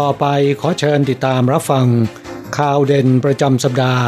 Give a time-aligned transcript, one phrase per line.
[0.00, 0.26] ่อไป
[0.60, 1.86] ขอเชิญติดตามรับฟัง
[2.58, 4.04] ข่าวเด่นประจำสัปดาห์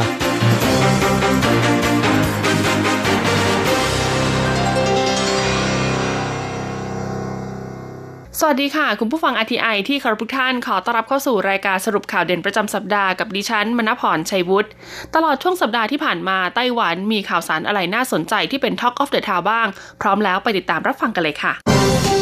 [8.39, 14.69] สวัสดีค่ะ คุณผู้ฟัง RTI ที่คารพทุกท่านขอต้อนรับเข้าสู่รายการสรุปข่าวเด่นประจำสัปดาห์กับดิฉันมณพรชัยวุฒิ
[15.15, 19.67] ตลอดช่วงสัปดาห์ที่ผ่านมาไต้หวันมีข่าวสารอะไรน่าสนใจที่เป็น Talk of the Town บ้าง
[20.01, 22.14] พร้อมแล้วไปติดตามรับฟังกันเลยค่ะ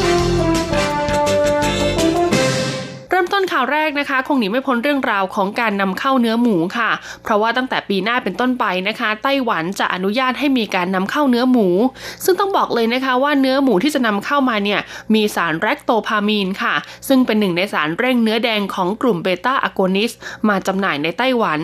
[3.15, 6.91] เริ่มต้นข่าวแรกนะคะ คงหนีไม่พ้นเรื่องราวของการนำเข้าเนื้อหมูค่ะ
[7.23, 11.67] เพราะว่าตั้งแต่ปีหน้าเป็นต้นไปนะคะ ไต้หวันจะอนุญาตให้มีการนำเข้าเนื้อหมู
[12.23, 14.79] ซึ่งต้องบอกเลยนะคะว่าเนื้อหมูที่จะนำเข้ามาเนี่ย
[15.13, 16.75] มีสารแรคโตพามีนค่ะ
[17.07, 20.11] ซึ่งเป็นหนึ่งในสารเร่งเนื้อแดงของกลุ่ม beta-agonist
[20.49, 21.59] มาจำหน่ายในไต้หวัน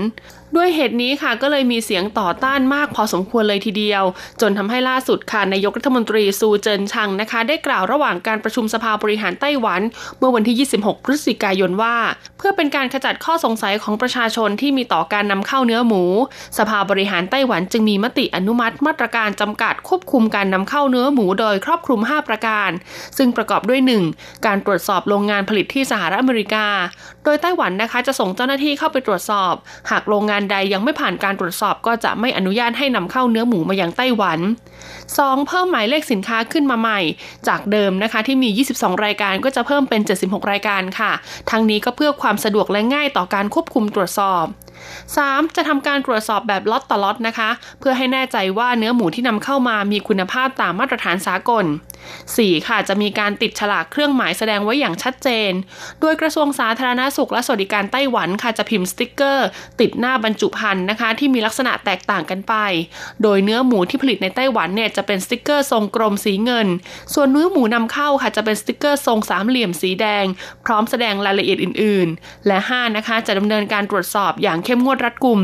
[0.56, 4.04] ด้วยเหตุนี้ค่ะก็เลยมีเสียงต่อต้านมากพอสมควรเลยทีเดียว
[4.42, 9.82] จนทำให้ล่าสุดค่ะนายกรัฐมนตรีซูเจินชังนะคะ ได้กล่าวระหว่างการประชุมสภาบริหารไต้หวัน
[10.18, 11.96] เมื่อวันที่ 26 พฤศจิกายนว่า
[12.38, 16.04] เพื่อเป็นการขจัดข้อสงสัยของประชาชนที่มีต่อการนำเข้าเนื้อหมู
[16.58, 22.70] สภาบริหารไต้หวันจึงมีมติอนุมัติ มาตรการจำกัดควบคุมการนำเข้าเนื้อหมูโดยครอบคลุม 5 ประการ
[23.18, 23.80] ซึ่งประกอบด้วย
[24.12, 24.46] 1.
[24.46, 26.66] การตรวจสอบโรงงานผลิตที่สหรัฐอเมริกา
[27.24, 29.54] โดยไต้หวันนะคะจะส่งเจ้าหน้าที่เข้าไปตรวจสอบ
[29.92, 34.40] หากโรงงานใดยังไม่ผ่านการตรวจสอบ ก็จะไม่อนุญาตให้นำเข้าเนื้อหมูมายังไต้หวัน
[34.94, 35.48] 2.
[35.48, 37.00] เพิ่มหมายเลขสินค้าขึ้นมาใหม่
[37.48, 41.12] จากเดิมนะคะที่มี 22 รายการก็จะเพิ่มเป็น 76 รายการค่ะ
[41.50, 44.46] ทั้งนี้ก็เพื่อความสะดวกและง่ายต่อการควบคุมตรวจสอบ
[45.00, 45.56] 3.
[45.56, 47.50] จะทำการตรวจสอบแบบล็อตต่อล็อตนะคะ
[47.80, 51.66] เพื่อให้แน่ใจว่าเนื้อหมูที่นำเข้ามามีคุณภาพตามมาตรฐานสากล
[52.34, 52.68] 4.
[52.68, 55.52] ค่ะจะมีการติดฉลากเครื่องหมายแสดงไว้อย่างชัดเจน
[56.02, 59.48] โดยกระทรวงสาธารณสุขและสวัสดิการไต้หวันค่ะจะพิมพ์สติกเกอร์
[59.80, 62.54] ติดหน้าบรรจุภัณฑ์นะคะ ที่มีลักษณะแตกต่างกันไป
[63.24, 66.68] โดยเนื้อหมูที่ผลิตในไต้หวันเนี่ยจะเป็นสติกเกอร์ทรงกลมสีเงิน
[67.14, 70.26] ส่วนเนื้อหมูนำเข้าค่ะจะเป็นสติกเกอร์ทรงสามเหลี่ยมสีแดง
[70.66, 75.42] พร้อมแสดงรายละเอียดอื่น ๆ และ 5 นะคะจะดำเนินการตรวจสอบอย่างเข้มงวดรัดกุม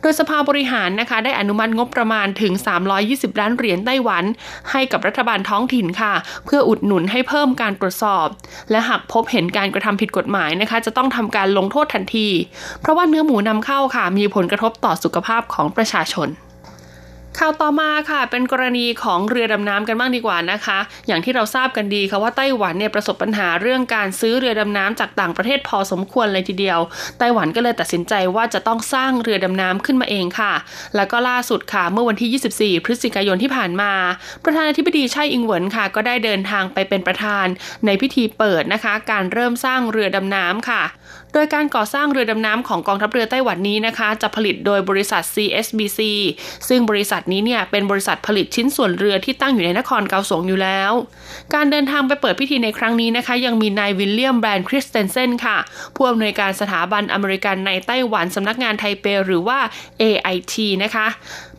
[0.00, 2.52] โดยสภาบริหารนะคะได้อนุมัติงบประมาณถึง
[2.96, 4.24] 320 ล้านเหรียญไต้หวัน
[4.70, 6.14] ให้กับรัฐบาลท้องถิ่นค่ะ
[6.44, 8.26] เพื่ออุดหนุนให้เพิ่มการตรวจสอบ
[8.70, 12.28] และหากพบเห็นการกระทำผิดกฎหมายนะคะ จะต้องทำการลงโทษทันที
[12.80, 16.28] เพราะว่าเนื้อหมูนำเข้าค่ะ มีผลกระทบต่อสุขภาพของประชาชน
[17.42, 26.78] ข่าวต่อมาค่ะเป็นกรณีของเรือดำน้ำกันบ้างดีกว่านะคะ อย่างที่เราทราบกันดีค่ะว่าไต้หวันเนี่ยประสบปัญหาเรื่องการซื้อเรือดำน้ำจากต่างประเทศพอสมควรเลยทีเดียว
[27.18, 30.52] ไต้หวันก็เลยตัดสินใจว่าจะต้องสร้างเรือดำน้ำขึ้นมาเองค่ะ
[30.96, 33.92] แล้วก็ล่าสุดค่ะเมื่อวันที่ 24 พฤศจิกายนที่ผ่านมา
[34.44, 37.46] ประธานาธิบดีไช่อิงเหวินค่ะ ก็ได้เดินทางไปเป็นประธาน
[37.86, 40.82] ในพิธีเปิดนะคะ การเริ่มสร้างเรือดำน้ำค่ะ
[41.32, 46.00] โดยการก่อสร้างเรือดำน้ำของกองทัพเรือไต้หวันนี้นะคะ จะผลิตโดยบริษัท CSBC
[46.68, 50.92] ซึ่งบริษัทนี้เนี่ยเป็นบริษัทผลิตชิ้นส่วนเรือที่ตั้งอยู่ในนครเกาสงอยู่แล้ว
[51.54, 55.56] การเดินทางไปเปิดพิธีในครั้งนี้นะคะ ยังมีนาย William Brent Christensen ค่ะ
[55.96, 59.58] ผู้อำนวยการสถาบันอเมริกันในไต้หวันสำนักงานไทเปหรือว่า
[60.02, 61.06] AIT นะคะ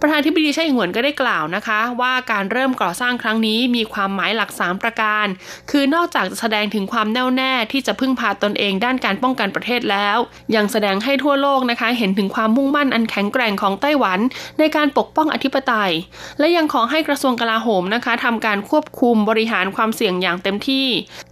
[0.02, 5.26] ประธานาธิบดีไช่อิงเหวินก็ได้กล่าวนะคะ ว่าการเริ่มก่อสร้างครั้งนี้มีความหมายหลัก 3 ประการ
[5.72, 10.18] คือนอกจากจะแสดงถึงความแน่วแน่ที่จะพึ่งพาตนเองด้านการป้องกันประเทศแล้ว
[10.56, 14.20] ยังแสดงให้ทั่วโลกนะคะเห็นถึงความมุ่งมั่นอันแข็งแกร่งของไต้หวัน
[14.60, 15.92] ในการปกป้องอธิปไตย
[16.40, 20.88] และยังขอให้กระทรวงกลาโหมนะคะทำการควบคุมบริหารความเสี่ยงอย่างเต็มที่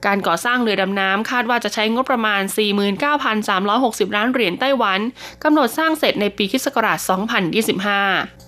[0.06, 2.42] การก่อสร้างเรือดำน้ำคาดว่าจะใช้งบประมาณ
[3.30, 5.00] 49,360 ล้านเหรียญไต้หวัน
[5.44, 8.47] กำหนดสร้างเสร็จในปีคศ2025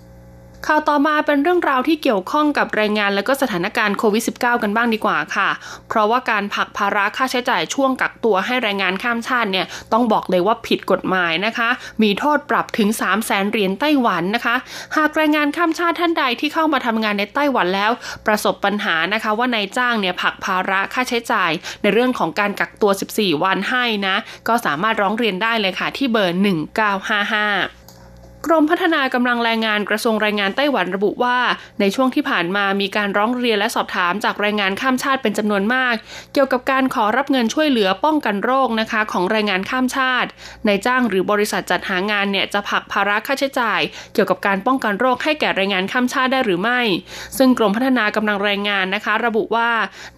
[0.67, 5.49] ข่าวต่อมาเป็นเรื่องราวที่เกี่ยวข้องกับแรงงานและก็สถานการณ์โควิด -19 กันบ้างดีกว่าค่ะ
[5.89, 11.69] เพราะว่าการผักภาระค่าใช้จ่ายช่วงกักตัวให้แรงงานข้ามชาติเนี่ยต้องบอกเลยว่าผิดกฎหมายนะคะ
[12.03, 14.55] มีโทษปรับถึง 3 0 0แสนเหรียญไต้หวันนะคะ
[14.97, 17.91] หากแรงงานข้ามชาติท่านใดที่เข้ามาทำงานในไต้หวันแล้ว
[18.27, 21.51] ประสบปัญหานะคะว่านายจ้างเนี่ยผักภาระค่าใช้จ่าย
[21.81, 24.15] ในเรื่องของการกักตัว 14 วันให้นะ
[24.47, 27.78] ก็สามารถร้องเรียนได้เลยค่ะที่เบอร์ 1955
[28.45, 31.37] กรมพัฒนากำลังแรงงานกระทรวงแรงงานไต้หวันระบุว่า
[31.79, 35.95] ในช่วงที่ผ่านมามีการร้องเรียนและสอบถามจากแรงงานข้ามชาติเป็นจำนวนมาก
[36.33, 40.29] เกี่ยวกับการขอรับเงินช่วยเหลือป้องกันโรคนะคะของแรงงานข้ามชาติ
[40.65, 43.81] ในจ้างหรือบริษัทจัดหางานเนี่ยจะผักภาระค่าใช้จ่าย
[44.13, 46.81] เกี่ยวกับการป้องกันโรคให้แก่แรงงานข้ามชาติได้หรือไม่
[47.37, 49.69] ซึ่งกรมพัฒนากำลังแรงงานนะคะ ระบุว่า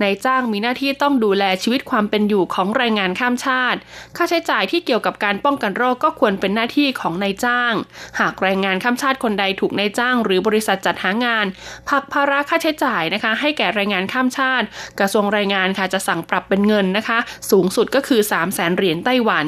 [0.02, 3.80] นายจ้างมีหน้าที่ต้องดูแลชีวิตความเป็นอยู่ของแรงงานข้ามชาติ
[4.18, 7.74] ค่าใช้จ่ายที่เกี่ยวกับการป้องกันโรคก็ควรเป็นหน้าที่ของนายจ้าง
[8.20, 11.46] หากแรงงานข้ามชาติคนใดถูกนายจ้าง หรือบริษัทจัดหางาน
[11.90, 14.66] ผักภาระค่าใช้จ่ายนะคะ ให้แก่แรงงานข้ามชาติ
[15.00, 17.20] กระทรวงแรงงานค่ะจะสั่งปรับเป็นเงินนะคะ
[17.52, 19.48] สูงสุดก็คือ 3 0 0แสนเหรียญไต้หวัน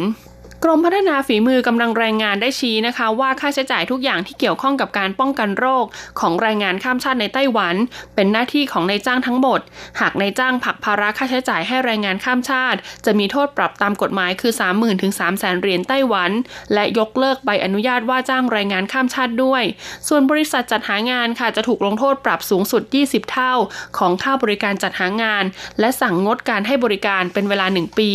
[0.65, 5.85] กรมพัฒนาฝีมือกำลังแรงงานได้ชี้นะคะว่าค่าใช้จ่ายทุกอย่างที่เกี่ยวข้องกับการป้องกันโรค
[6.19, 7.75] ของแรงงานข้ามชาติในไต้หวัน
[8.15, 9.59] เป็นหน้าที่ของนายจ้างทั้งหมด
[9.99, 16.31] หากนายจ้างผักภาระค่าใช้จ่ายให้แรงงานข้ามชาติ จะมีโทษปรับตามกฎหมายคือ 30,000ถึง3 0 0แสนเหรียญไต้หวัน
[16.73, 19.63] และยกเลิกใบอนุญาตว่าจ้างแรงงานข้ามชาติด้วย
[20.07, 23.53] ส่วนบริษัทจัดหางานค่ะจะถูกลงโทษปรับสูงสุด 20 เท่า
[23.97, 25.43] ของค่าบริการจัดหางาน
[25.79, 28.13] และสั่งงดการให้บริการเป็นเวลา 1 ปี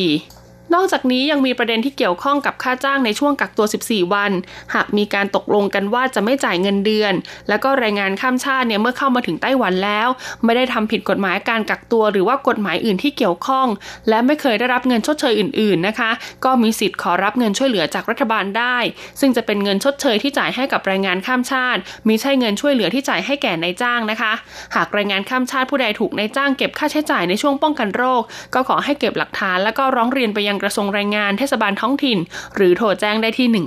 [0.75, 4.33] นอกจากนี้ยังมีประเด็นที่เกี่ยวข้องกับค่าจ้างในช่วงกักตัว 14 วัน
[4.75, 7.13] หากมีการตกลงกันว่าจะไม่จ่ายเงินเดือน
[7.49, 10.09] แล้วก็แรงงานข้ามชาติเนี่ยเมื่อเข้ามาถึงไต้หวันแล้ว
[10.45, 13.67] ไม่ได้ทำผิดกฎหมายการกักตัว หรือว่ากฎหมายอื่นที่เกี่ยวข้อง
[14.09, 16.11] และไม่เคยได้รับเงินชดเชยอื่น ๆนะคะ
[16.45, 18.77] ก็มีสิทธิ์ขอรับเงินช่วยเหลือจากรัฐบาลได้
[19.21, 24.33] ซึ่งจะเป็นเงินชดเชยที่จ่ายให้กับแรงงานข้ามชาติมิใช่เงินช่วยเหลือที่จ่ายให้แก่นายจ้างนะคะ
[24.75, 28.23] หากแรงงานข้ามชาติผู้ใดถูกนายจ้างเก็บค่าใช้จ่ายในช่วงป้องกันโรค
[28.55, 32.19] ก็ขอให้เก็บหลักฐาน แล้วก็ร้องเรียนไปยังกระทรวงแรงงานเทศบาลท้องถิ่น
[32.57, 33.65] หรือโทรแจ้งได้ที่ 1955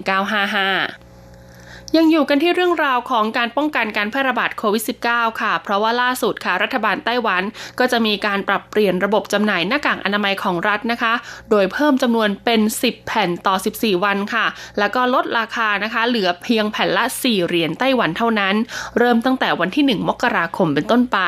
[1.98, 7.44] ยังอยู่กันที่เรื่องราวของการป้องกันการแพร่ระบาดโควิด -19 ค่ะ เพราะว่าล่าสุดค่ะรัฐบาลไต้หวัน
[7.80, 11.14] ก็จะมีการปรับเปลี่ยนระบบจำหน่ายหน้ากากอนามัยของรัฐนะคะ
[11.50, 14.46] โดยเพิ่มจำนวนเป็น 10 แผ่นต่อ 14 วันค่ะ
[14.80, 18.56] แล้วก็ลดราคานะคะ เหลือเพียงแผ่นละ 4 เหรียญไต้หวันเท่านั้น
[18.98, 21.20] เริ่มตั้งแต่วันที่ 1 มกราคมเป็นต้นไป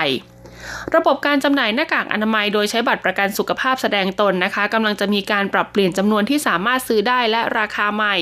[0.96, 8.16] ระบบการจำหน่ายหน้ากากอนามัยโดยใช้บัตรประกันสุขภาพแสดงตนนะคะกำลังจะมีการปรับเปลี่ยนจำนวนที่สามารถซื้อได้และราคาใหม่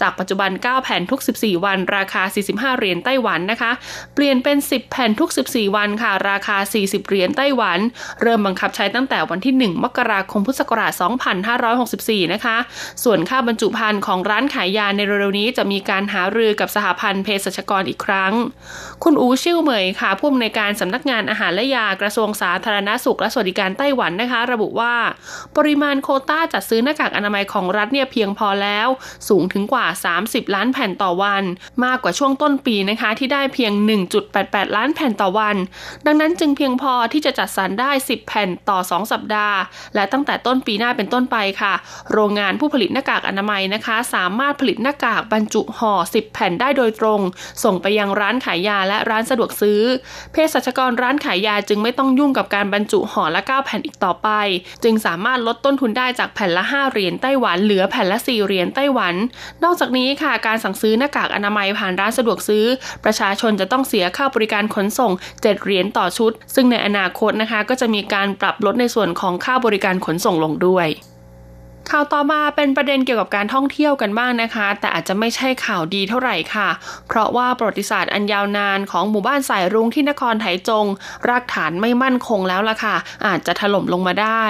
[0.00, 3.72] จากปัจจุบัน 9 แผ่นทุก 14 วัน ราคา 45 เหรียญไต้หวันนะคะ
[4.14, 7.78] เปลี่ยนเป็น 10 แผ่นทุก 14 วันค่ะ ราคา 40 เหรียญไต้หวัน
[8.22, 10.92] เริ่มบังคับใช้ตั้งแต่วันที่ 1 มกราคมพุทธศักราช
[11.62, 12.56] 2564 นะคะ
[13.04, 18.32] ส่วนค่าบรรจุภัณฑ์ของร้านขายยาในเร็วๆนี้จะมีการหารือกับสหพันธ์เภสัชกรอีกครั้ง
[19.04, 24.94] คุณอูชิวเหมยค่ะผู้อำนวยการสำนักงานอาหารและยากระทรวงสาธารณาสุขและสวัสดิการไต้หวันนะคะ ระบุว่า
[25.56, 28.88] ปริมาณโคต้าจัดซื้อหน้ากากอนามัยของรัฐเนี่ยเพียงพอแล้ว
[29.28, 29.86] สูงถึงกว่า
[30.20, 31.44] 30 ล้านแผ่นต่อวัน
[31.84, 33.72] มากกว่าช่วงต้นปีนะคะ ที่ได้เพียง
[34.24, 35.56] 1.88 ล้านแผ่นต่อวัน
[36.06, 39.58] ดังนั้นจึงเพียงพอที่จะจัดสรรได้ 10 แผ่นต่อ 2 สัปดาห์
[39.94, 41.74] และตั้งแต่ต้นปีหน้าเป็นต้นไปค่ะ
[42.12, 47.20] โรงงานผู้ผลิตหน้ากากอนามัยนะคะ สามารถผลิตหน้ากากบรรจุห่อ 10 แผ่นได้โดยตรง
[47.64, 49.80] ส่งไปยังร้านขายยาและร้านสะดวกซื้อ
[50.32, 54.28] เภสัชกรร้านขายยาจึงไม่ต้องยุ่งกับการบรรจุห่อละ 9 แผ่นอีกต่อไป
[54.84, 59.14] จึงสามารถลดต้นทุนได้จากแผ่นละ 5 เหรียญไต้หวันเหลือแผ่นละ 4 เหรียญไต้หวัน
[59.64, 62.64] นอกจากนี้ค่ะการสั่งซื้อหน้ากากอนามัยผ่านร้านสะดวกซื้อ
[63.04, 70.88] ประชาชนจะต้องเสียค่าบริการขนส่ง 7 เหรียญต่อชุด ซึ่งในอนาคตนะคะก็จะมีการปรับลดในส่วนของค่าบริการขนส่งลงด้วย
[71.90, 76.68] ข่าวต่อมาเป็นประเด็นเกี่ยวกับการท่องเที่ยวกันบ้างนะคะ แต่อาจจะไม่ใช่ข่าวดีเท่าไหร่ค่ะ
[77.08, 80.86] เพราะว่าประวัติศาสตร์อันยาวนานของหมู่บ้านสายรุ้งที่นครไถจง
[81.28, 84.44] รากฐานไม่มั่นคงแล้วล่ะค่ะ อาจจะถล่มลงมาได้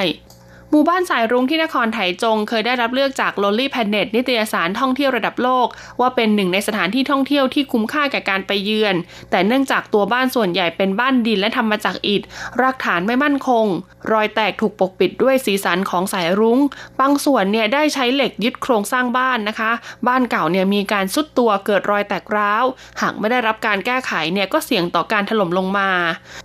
[0.73, 5.67] หมู่บ้านสายรุ้งที่นครไถจง เคยได้รับเลือกจาก Lonely Planet นิตยสารท่องเที่ยวระดับโลก
[6.01, 8.95] ว่าเป็นหนึ่งในสถานที่ท่องเที่ยวที่คุ้มค่าแก่การไปเยือน
[9.31, 12.23] แต่เนื่องจากตัวบ้านส่วนใหญ่เป็นบ้านดินและทำมาจากอิฐ
[12.61, 13.67] รากฐานไม่มั่นคง
[14.13, 16.59] รอยแตกถูกปกปิดด้วยสีสันของสายรุง้ง
[17.01, 19.71] บางส่วนเนี่ยได้ใช้เหล็กยึดโครงสร้างบ้านนะคะ
[20.09, 22.65] บ้านเก่าเนี่ยมีการซุดตัวเกิดรอยแตกร้าว
[23.01, 25.91] หากไม่ได้รับการแก้ไขเนี่ยก็เสี่ยงต่อการถล่มลงมา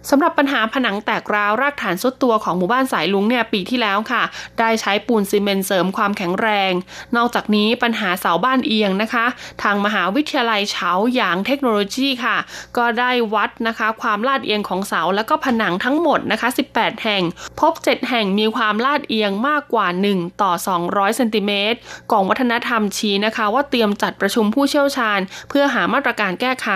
[0.10, 4.24] สำหรับปัญหาผนังแตกร้าวรากฐานซุดตัวของหมู่บ้านสายลุงเนี่ยปีที่แล้วค่ะค่ะ
[4.60, 6.72] ได้ใช้ปูนซีเมนต์เสริมความแข็งแรง
[7.16, 9.26] นอกจากนี้ปัญหาเสาบ้านเอียงนะคะ
[9.64, 12.38] ทางมหาวิทยาลัยเฉาหยางเทคโนโลยีค่ะ
[12.78, 17.24] ก็ได้วัดนะคะความลาดเอียงของเสาแล้วก็ผนังทั้งหมดนะคะ 18 แห่ง
[17.60, 20.52] พบ 7 แห่งมีความลาดเอียงมากกว่า 1 ต่อ
[20.84, 21.78] 200 เซนติเมตร
[22.12, 26.70] กองวัฒนธรรมชี้นะคะ ว่าเตรียมจัดประชุมผู้เชี่ยวชาญ เพื่อหามาตรการแก้ไข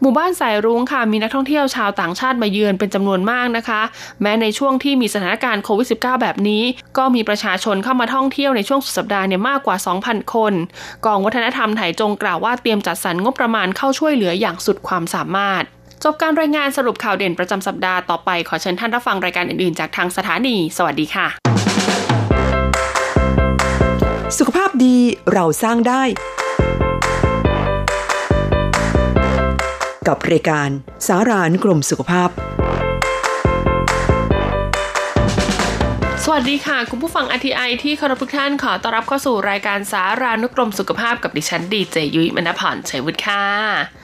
[0.00, 3.82] หมู่บ้านสายรุ้งค่ะมีนักท่องเที่ยวชาวต่างชาติมาเยือนเป็นจำนวนมากนะคะ
[4.22, 6.57] แม้ในช่วงที่มีสถานการณ์โควิด -19 แบบนี้
[6.98, 10.52] ก็มีประชาชนเข้ามาท่องเที่ยวในช่วงสุดสัปดาห์เนี่ยมากกว่า 2,000 คน
[11.06, 15.62] กองวัฒนธรรมไถจงกล่าวว่าเตรียมจัดสรรงบประมาณเข้าช่วยเหลืออย่างสุดความสามารถ
[16.04, 21.26] จบการรายงานสรุปข่าวเด่นประจำสัปดาห์ต่อไปขอเชิญท่านรับฟังรายการอื่นๆ จากทางสถานี สวัสดีค่ะ
[24.38, 24.96] สุขภาพดี
[25.32, 26.02] เราสร้างได้
[30.08, 30.70] กับรายการ
[31.06, 32.30] สารานกรมสุขภาพ
[36.34, 43.44] วัสดีค่ะ คุณผู้ฟัง RTI ที่เคารพทุกท่านขอต้อนรับเข้าสู่รายการสารานุกรมสุขภาพกับดิฉันดีเจยุ้ยมณพรชัยวุฒิค่ะ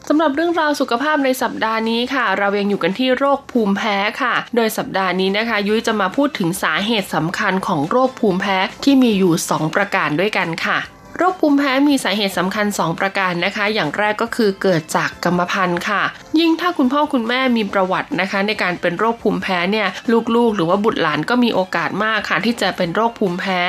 [0.08, 10.78] สำหรับเรื่องราวสุขภาพในสัปดาห์นี้ค่ะ เรายังอยู่กันที่โรคภูมิแพ้ค่ะ โดยสัปดาห์นี้นะคะ ยุ้ยจะมาพูดถึงสาเหตุสำคัญของโรคภูมิแพ้ที่มีอยู่ 2 ประการด้วยกันค่ะ
[11.16, 16.02] โรคภูมิแพ้มีสาเหตุสำคัญ 2 ประการนะคะ อย่างแรกก็คือเกิดจากกรรมพันธุ์ค่ะ
[16.40, 19.86] ยิ่งถ้าคุณพ่อคุณแม่มีประวัตินะคะ ในการเป็นโรคภูมิแพ้เนี่ย
[20.34, 23.60] ลูกๆ หรือว่าบุตรหลานก็มีโอกาสมากค่ะที่จะเป็นโรคภูมิแพ้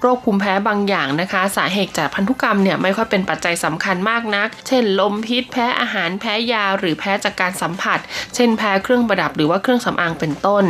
[0.00, 7.98] โรคภูมิแพ้บางอย่างนะคะ สาเหตุจากพันธุกรรมเนี่ยไม่ค่อยเป็นปัจจัยสำคัญมากนัก เช่น ลมพิษแพ้อาหารแพ้ยา หรือแพ้จากการสัมผัส
[8.34, 10.64] เช่นแพ้เครื่องประดับหรือว่าเครื่องสำอางเป็นต้น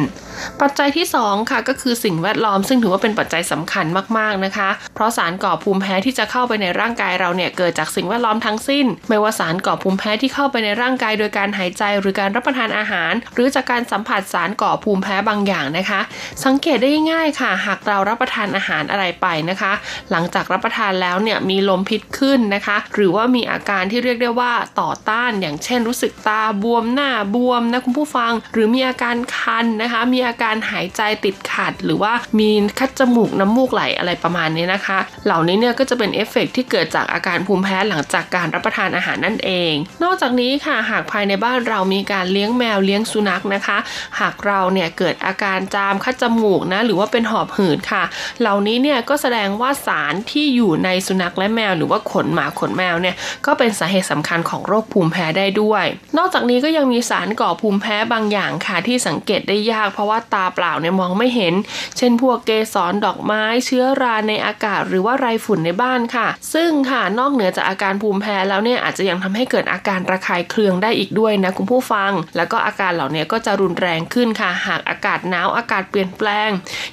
[0.60, 3.86] ปัจจัยที่ 2 ค่ะก็คือสิ่งแวดล้อมซึ่งถือว่าเป็นปัจจัยสำคัญ
[4.18, 16.00] มากๆนะคะ เพราะสารก่อภูมิแพ้ที่จะเข้าไปในร่างกายเราเนี่ยเกิดจากสิ่งแวดล้อมทั้งสิ้น ไม่ว่าสารก่อภูมิแพ้ที่เข้าไปในร่างกายโดยการการหายใจหรือการรับประทานอาหาร หรือจากการสัมผัสสารก่อภูมิแพ้บางอย่างนะคะ
[16.44, 19.72] สังเกตได้ง่ายค่ะ หากเรารับประทานอาหารอะไรไปนะคะ
[20.10, 43.78] หลังจากรับประทานแล้วเนี่ยมีลมพิษขึ้นนะคะ หรือว่ามีอาการที่เรียกได้ว่าต่อต้าน อย่างเช่นรู้สึกตาบวมหน้าบวมนะคุณผู้ฟัง หรือมีอาการคันนะคะ มีอาการหายใจติดขัด หรือว่ามีคัดจมูกน้ำมูกไหลอะไรประมาณนี้นะคะ เหล่านี้เนี่ยก็จะเป็นเอฟเฟกที่เกิดจากอาการภูมิแพ้หลังจากการรับประทานอาหารนั่นเอง นอกจากนี้ค่ะหากภายในบ้านเรามีการเลี้ยงแมวเลี้ยงสุนัขนะคะ
[44.20, 48.04] หากเราเนี่ยเกิดอาการจามคัดจมูกนะหรือว่าเป็นหอบหืดค่ะ
[48.40, 53.14] เหล่านี้เนี่ยก็แสดงว่าสารที่อยู่ในสุนัขและแมว หรือว่าขนหมาขนแมวเนี่ย
[53.46, 55.84] ก็เป็นสาเหตุสำคัญของโรคภูมิแพ้ได้ด้วย
[56.18, 61.54] นอกจากนี้ก็ยังมีสารก่อภูมิแพ้บางอย่างค่ะที่สังเกตได้ยากเพราะว่าตาเปล่าเนี่ยมองไม่เห็น
[61.96, 76.50] เช่นพวกเกสรดอกไม้เชื้อราในอากาศ หรือว่าไรฝุ่นในบ้านค่ะ ซึ่งค่ะนอกเหนือจากอาการภูมิแพ้แล้วเนี่ยอาจจะยังทำให้เกิดอาการระคายเคืองได้อีกด้วยวยนะคุณผู้ฟัง แล้วก็อาการเหล่านี้ก็จะรุนแรงขึ้นค่ะ หากอากาศหนาวอากาศเปลี่ยนแปลง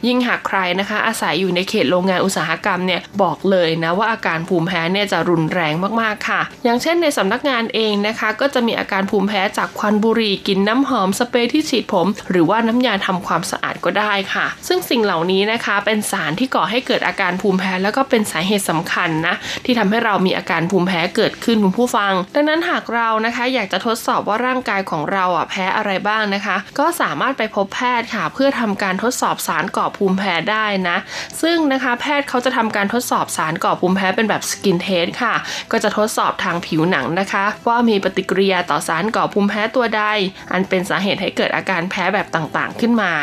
[0.07, 19.35] ยิ่งหากใครนะคะ อาศัยอยู่ในเขตโรงงานอุตสาหกรรมเนี่ยบอกเลยนะว่าอาการภูมิแพ้เนี่ยจะรุนแรงมากๆค่ะ อย่างเช่นในสำนักงานเองนะคะ ก็จะมีอาการภูมิแพ้จากควันบุหรี่กลิ่นน้ำหอมสเปรย์ที่ฉีดผม หรือว่าน้ำยาทำความสะอาดก็ได้ค่ะ ซึ่งสิ่งเหล่านี้นะคะเป็นสารที่ก่อให้เกิดอาการภูมิแพ้แล้วก็เป็นสาเหตุสำคัญนะ
[19.65, 30.97] ที่ทำให้เรามีอาการภูมิแพ้เกิดขึ้นคุณผู้ฟัง ดังนั้นหากเรานะคะ อยากจะทดสอบว่าร่างกายของเราอะแพ้อะไรบ้างนะคะ ก็สามารถไปพบแพทย์ค่ะ เพื่อทำการทดสอบสารก่อภูมิแพ้ได้นะ
[31.41, 35.33] ซึ่งนะคะแพทย์เขาจะทำการทดสอบสารก่อภูมิแพ้เป็นแบบ skin test ค่ะ
[35.71, 40.03] ก็จะทดสอบทางผิวหนังนะคะ ว่ามีปฏิกิริยาต่อสารก่อภูมิแพ้ตัวใด
[40.51, 43.13] อันเป็นสาเหตุให้เกิดอาการแพ้แบบต่างๆขึ้นมา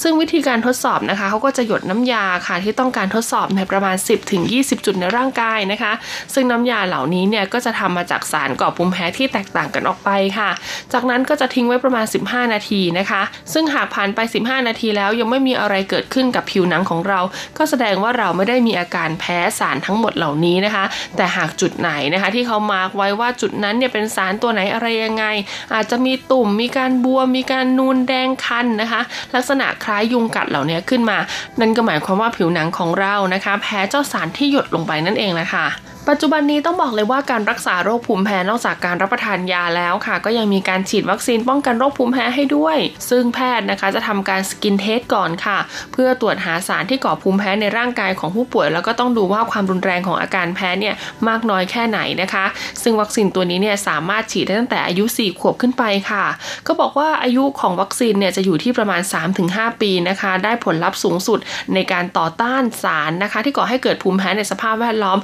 [0.00, 3.96] ซึ่งวิธีการทดสอบนะคะเขาก็จะหยดน้ำยาค่ะที่ต้องการทดสอบในประมาณ
[4.40, 5.92] 10-20 จุดในร่างกายนะคะ
[6.34, 10.37] ซึ่งน้ำยาเหล่านี้เนี่ยก็จะทำมาจากสารก่อภูมิแพ้ที่แตกต่างกันออกไปค่ะ
[10.92, 17.20] จากนั้นก็จะทิ้งไว้ประมาณ 15 นาทีนะคะ ซึ่งหากผ่านไป 15 นาทีแล้วยังไม่มีอะไรเกิดขึ้นกับผิวหนังของเรา
[17.58, 20.84] ก็แสดงว่าเราไม่ได้มีอาการแพ้สารทั้งหมดเหล่านี้นะคะ
[21.16, 25.24] แต่หากจุดไหนนะคะ ที่เขามาร์กไว้ว่าจุดนั้นเนี่ยเป็นสารตัวไหนอะไรยังไง
[25.74, 29.00] อาจจะมีตุ่มมีการบวมมีการนูนแดงคันนะคะ
[29.34, 31.18] ลักษณะคล้ายยุงกัดเหล่านี้ขึ้นมา
[31.60, 35.66] นั่นก็หมายความว่าผิวหนังของเรานะคะ แพ้เจ้าสารที่หยดลงไปนั่นเองแหละค่ะ
[36.10, 42.76] ปัจจุบันนี้ต้องบอกเลยว่าการรักษาโรคภูมิแพ้นอกจากการรับประทานยาแล้วค่ะ ก็ยังมีการฉีดวัคซีนป้องกันโรคภูมิแพ้ให้ด้วย
[43.10, 45.58] ซึ่งแพทย์นะคะจะทำการ skin test ก่อนค่ะ
[45.92, 50.94] เพื่อตรวจหาสารที่ก่อภูมิแพ้ในร่างกายของผู้ป่วย แล้วก็ต้องดูว่าความรุนแรงของอาการแพ้เนี่ย
[51.28, 52.44] มากน้อยแค่ไหนนะคะ
[52.82, 56.24] ซึ่งวัคซีนตัวนี้เนี่ยสามารถฉีดได้ตั้งแต่อายุ 4 ขวบขึ้นไปค่ะ
[56.66, 59.02] ก็บอกว่าอายุของวัคซีนเนี่ยจะอยู่ที่ประมาณ
[59.40, 61.38] 3-5 ปีนะคะ ได้ผลลัพธ์สูงสุด
[61.74, 65.18] ในการต่อต้านสารนะคะ ที่ก่อให้เกิดภูมิแพ้ในสภาพแวดล้อม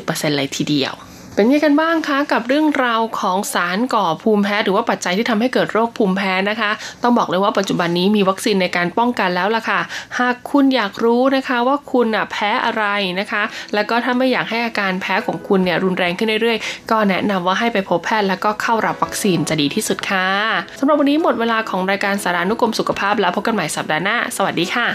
[0.00, 0.94] 90%เลยทีเดียว
[1.38, 6.70] เป็นยังไงกันบ้างคะกับเรื่องราวของสารก่อภูมิแพ้ หรือว่าปัจจัยที่ทำให้เกิดโรคภูมิแพ้นะคะ
[7.02, 9.80] ต้องบอกเลยว่าปัจจุบันนี้มีวัคซีนในการป้องกันแล้วล่ะค่ะ
[10.18, 12.84] หากคุณอยากรู้นะคะว่าคุณอะแพ้อะไร
[13.20, 13.42] นะคะ
[13.74, 20.28] แล้วก็ถ้าไม่อยากให้อาการแพ้ของคุณเนี่ยรุนแรงขึ้นเรื่อยๆ ก็แนะนำว่าให้ไปพบแพทย์แล้วก็เข้ารับวัคซีนจะดีที่สุดค่ะ
[20.78, 24.86] สำหรับวันนี้หมดเวลาของรายการสารานุกรมสุขภาพแล้วพบกันใหม่สัปดาห์หน้าสวัสดีค่ะ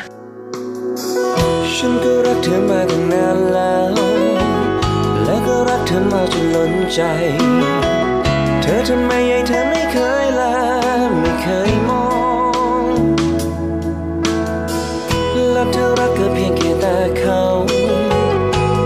[1.75, 3.74] ฉันก็รักเธอมาตั้งนานแล้
[4.38, 4.40] ว
[5.68, 7.01] รักเธอมาจนล้นใจ
[8.62, 10.53] เธอทำไมยัยเธอไม่เคยละ
[11.20, 12.06] ไม่เคยมอ
[12.84, 12.94] ง
[15.51, 17.41] และเธอรักก็เพียงแค่แต่เขา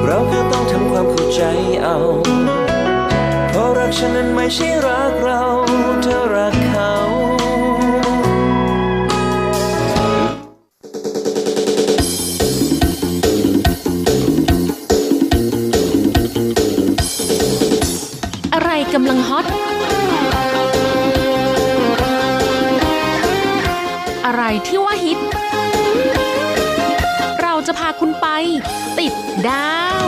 [0.06, 1.42] เราก็ต้องทำความเข้าใจ
[1.84, 1.98] เอา
[3.50, 5.42] เพราะรักฉันนั้นไม่ใช่รักเรา
[6.04, 6.55] เธอรัก
[18.96, 19.46] กำลังฮอต
[24.26, 25.20] อะไรที่ว่าฮิต
[27.42, 28.28] เราจะพาคุณไป
[29.00, 29.14] ติด
[29.48, 30.06] ดาว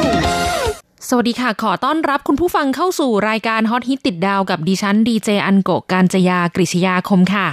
[1.09, 7.47] สวัสดีค่ะ ขอต้อนรับคุณผู้ฟังเข้าสู่รายการฮอตฮิตติดดาวกับดิฉันดีเจอันโกการจยากริชยาคมค่ะ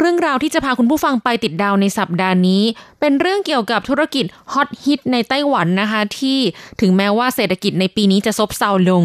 [0.00, 2.62] เรื่องราวที่จะพาคุณผู้ฟังไปติดดาวในสัปดาห์นี้
[3.00, 6.38] เป็นเรื่องเกี่ยวกับธุรกิจฮอตฮิตในไต้หวันนะคะ ที่
[6.80, 9.04] ถึงแม้ว่าเศรษฐกิจในปีนี้จะซบเซาลง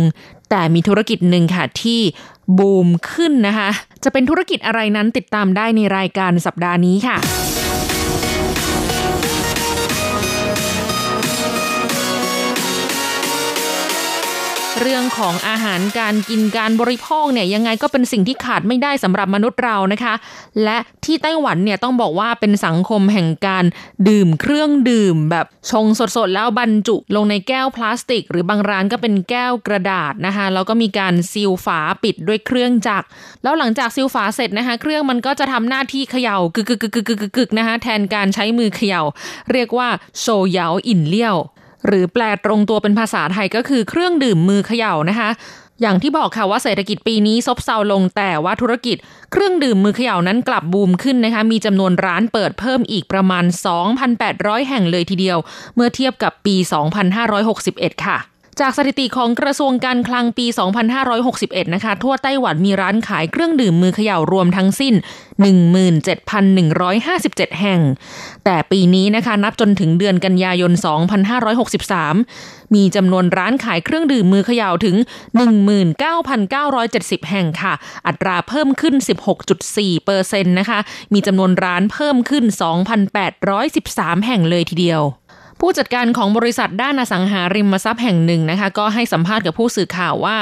[0.55, 2.01] แต่มีธุรกิจหนึ่งค่ะที่
[2.57, 3.69] บูมขึ้นนะคะ
[4.03, 7.17] จะเป็นธุรกิจอะไรนั้นติดตามได้ในรายการสัปดาห์นี้ค่ะ
[14.81, 20.13] เรื่องของอาหารการกินการบริโภคเนี่ยยังไงก็เป็นสิ่งที่ขาดไม่ได้สำหรับมนุษย์เรานะคะ
[20.63, 23.65] และที่ไต้หวันเนี่ยต้องบอกว่าเป็นสังคมแห่งการ
[24.09, 25.85] ดื่มเครื่องดื่ม แบบชง
[26.17, 33.07] สดๆแล้วบรรจุลงในแก้วพลาสติก หรือบางร้านก็เป็นแก้วกระดาษนะคะแล้วก็มีการซีลฝาปิดด้วยเครื่องจักร
[33.43, 39.01] แล้วหลังจากซีลฝาเสร็จนะคะ เครื่องมันก็จะทำหน้าที่เขย่ากึกกึกกึกกึกกึกกึกนะคะแทนการใช้มือเขย่า
[39.51, 39.87] เรียกว่า
[40.19, 41.37] โซเยาอินเลี้ยว
[41.87, 45.29] หรือแปลตรงตัวเป็นภาษาไทยก็คือเครื่องดื่มมือเขย่านะคะ
[45.81, 48.97] อย่างที่บอกค่ะว่าเศรษฐกิจปีนี้ซบเซาลงแต่ว่าธุรกิจ
[49.31, 53.45] เครื่องดื่มมือเขย่านั้นกลับบูมขึ้นนะคะมีจำนวนร้านเปิดเพิ่มอีกประมาณ
[54.07, 55.37] 2,800 แห่งเลยทีเดียว
[55.75, 56.55] เมื่อเทียบกับปี
[57.29, 60.45] 2561 ค่ะ จากสถิติของกระทรวงการคลังปี
[61.09, 64.93] 2561 นะคะ ทั่วไต้หวันมีร้านขายเครื่องดื่มมือเขย่ารวมทั้งสิ้น
[66.27, 67.81] 17,157 แห่ง
[68.45, 70.71] แต่ปีนี้นะคะนับจนถึงเดือนกันยายน
[71.53, 74.95] 2563 มีจำนวนร้านขายเครื่องดื่มมือเขย่าถึง
[76.13, 77.73] 19,970 แห่งค่ะ
[78.07, 78.95] อัตราเพิ่มขึ้น
[79.49, 80.79] 16.4เปอร์เซ็นต์นะคะ
[81.13, 82.43] มีจำนวนร้านเพิ่มขึ้น
[83.15, 85.03] 2,813 แห่งเลยทีเดียว
[85.65, 90.37] ผู้จัดการของบริษัทด้านอสังหาริมทรัพย์แห่งหนึ่งนะคะ ก็ให้สัมภาษณ์กับผู้สื่อข่าวว่า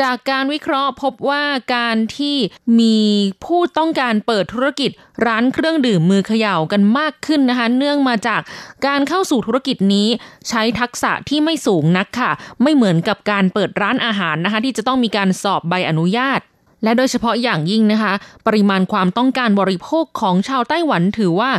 [0.00, 1.44] จากการวิเคราะห์พบว่า
[1.76, 2.36] การที่
[2.80, 2.98] มี
[3.44, 4.90] ผู้ต้องการเปิดธุรกิจ
[5.26, 8.40] ร้านเครื่องดื่มมือเขย่ากันมากขึ้นนะคะ เนื่องมาจาก
[8.86, 10.08] การเข้าสู่ธุรกิจนี้
[10.48, 12.30] ใช้ทักษะที่ไม่สูงนักค่ะ
[12.62, 16.40] ไม่เหมือนกับการเปิดร้านอาหารนะคะ ที่จะต้องมีการสอบใบอนุญาต
[16.84, 18.12] และโดยเฉพาะอย่างยิ่งนะคะ
[18.46, 21.50] ปริมาณความต้องการบริโภคของชาวไต้หวันถือว่า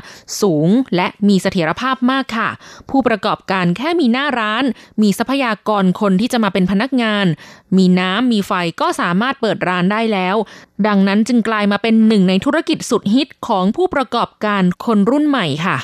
[0.41, 2.49] สูงและมีเสถียรภาพมากค่ะ
[2.89, 4.63] ผู้ประกอบการแค่มีหน้าร้าน
[5.01, 7.25] มีทรัพยากรคนที่จะมาเป็นพนักงาน
[7.77, 10.35] มีน้ำมีไฟก็สามารถเปิดร้านได้แล้ว
[10.88, 15.77] ดังนั้นจึงกลายมาเป็นหนึ่งในธุรกิจสุดฮิตของผู้ประกอบการคนรุ่นใหม่ค่ะ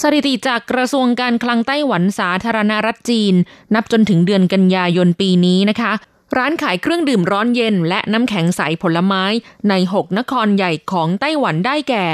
[0.00, 3.34] สถิติจากกระทรวงการคลังไต้หวันสาธารณรัฐจีน
[3.74, 5.92] นับจนถึงเดือนกันยายนปีนี้นะคะ
[6.36, 9.24] ร้านขายเครื่องดื่มร้อนเย็น และน้ำแข็งใสผลไม้
[9.68, 12.04] ใน 6 นครใหญ่ของไต้หวันได้แก่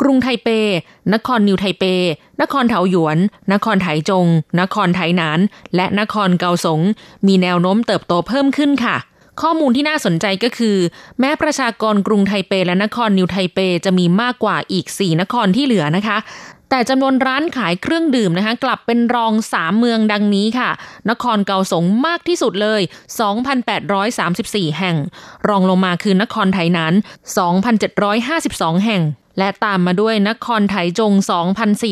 [0.00, 0.48] กรุงไทเป
[1.14, 1.84] นครนิวไทเป
[2.40, 3.18] นครเถาหยวน
[3.52, 4.26] นครไถจง
[4.60, 5.40] นครไถหนาน
[5.76, 6.80] และนครเกาสง
[7.26, 8.96] มีแนวโน้มเติบโตเพิ่มขึ้นค่ะ
[9.42, 10.76] ข้อมูลที่น่าสนใจก็คือ
[11.20, 16.18] แม้ประชากรกรุงไทเปและนครนิวไทเปจะมีมากกว่าอีก 4 นครที่เหลือนะคะ
[16.76, 20.70] แต่จำนวนร้านขายเครื่องดื่มนะคะกลับเป็นรอง3เมืองดังนี้ค่ะ
[21.10, 22.80] นครเกาสงมากที่สุดเลย
[24.00, 24.96] 2,834 แห่ง
[25.48, 26.94] รองลงมาคือนครไถหนาน
[27.68, 29.02] 2,752 แห่ง
[29.38, 31.12] และตามมาด้วยนครไถจง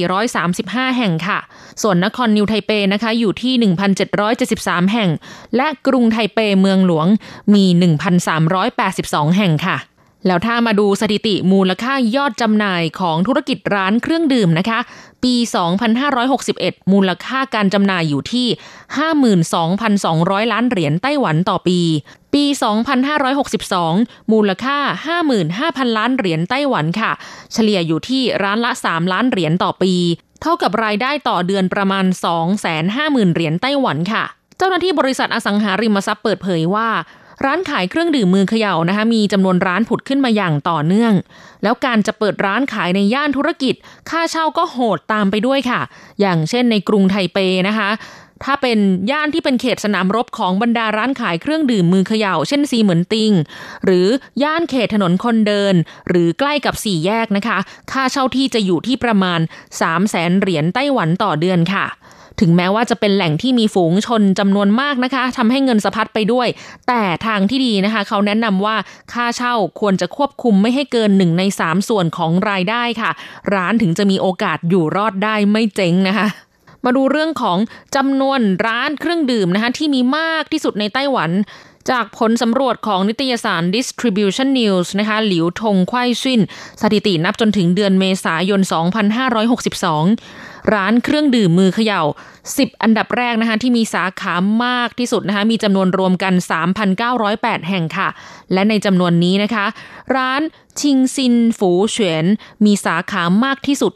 [0.08, 1.38] 2,435 แห่งค่ะ
[1.82, 3.72] ส่วนนครนิวไทเปนะคะอยู่ที่
[4.24, 5.10] 1,773 แห่ง
[5.56, 7.06] และกรุงไทเปเมืองหลวง
[7.54, 7.64] มี
[8.50, 9.78] 1,382 แห่งค่ะ
[10.26, 14.80] แล้วถ้ามาดูสถิติมูลค่ายอดจำหน่ายของธุรกิจร้านเครื่องดื่มนะคะ
[15.24, 15.34] ปี
[16.14, 18.46] 2561 มูลค่าการจำหน่ายอยู่ที่
[19.88, 21.80] 52,200 ล้านเหรียญไต้หวันต่อปี
[22.34, 22.44] ปี
[23.38, 24.78] 2562 มูลค่า
[25.38, 27.12] 55,000 ล้านเหรียญไต้หวันค่ะ
[27.52, 29.94] เฉลี่ยอยู่ที่ร้านละ 3 ล้านเหรียญต่อปี
[30.42, 32.04] เท่ากับรายได้ต่อเดือนประมาณ
[32.70, 34.24] 250,000 เหรียญไต้หวันค่ะ
[34.58, 36.88] เจ้าหน้าที่บริษัทอสังหาริมทรัพย์เปิดเผยว่า
[37.44, 41.12] ร้านขายเครื่องดื่มมือเขย่านะคะมีจำนวนร้านผุดขึ้นมาอย่างต่อเนื่อง
[41.62, 43.74] แล้วการจะเปิดร้านขายในย่านธุรกิจ
[44.10, 45.80] ค่าเช่าก็โหดตามไปด้วยค่ะ
[46.20, 47.90] อย่างเช่นในกรุงไทเปนะคะ
[48.44, 48.78] ถ้าเป็น
[49.10, 53.32] ย่านที่เป็นเขตสนามรบของบรรดาร้านขายเครื่องดื่มมือเขย่า เช่นซีเหมือนติง
[53.84, 54.06] หรือ
[54.42, 55.74] ย่านเขตถนนคนเดิน
[56.08, 57.58] หรือใกล้กับสี่แยกนะคะ
[57.92, 61.86] ค่าเช่าที่จะอยู่ที่ประมาณ 3 0 0แสนเหรียญไต้หวันต่อเดือนค่ะ
[62.40, 66.48] ถึงแม้ว่าจะเป็นแหล่งที่มีฝูงชนจำนวนมากนะคะทำให้เงินสะพัดไปด้วย
[66.88, 68.76] แต่ทางที่ดีนะคะ เขาแนะนำว่า
[69.12, 73.10] ค่าเช่าควรจะควบคุมไม่ให้เกินหนึ่งในสามส่วนของรายได้ค่ะ
[73.54, 76.28] ร้านถึงจะมีโอกาสอยู่รอดได้ไม่เจ๊งนะคะ
[76.84, 77.58] มาดูเรื่องของ
[77.96, 81.30] จำนวนร้านเครื่องดื่มนะคะที่มีมากที่สุดในไต้หวัน
[81.90, 86.40] จากผลสำรวจของนิตยสาร Distribution News นะคะหลิวทงควายซิน
[86.80, 92.02] สถิตินับจนถึงเดือนเมษายน 2562 ร้านเครื่องดื่มมือเขย่า
[92.42, 96.34] 10 อันดับแรกนะคะที่มีสาขามากที่สุดนะคะมีจำนวนรวมกัน
[97.00, 98.08] 3,908 แห่งค่ะ
[98.52, 99.64] และในจำนวนนี้นะคะ
[100.16, 100.40] ร้าน
[100.80, 102.24] ชิงซินฝูเฉียน
[102.64, 103.92] มีสาขามากที่สุด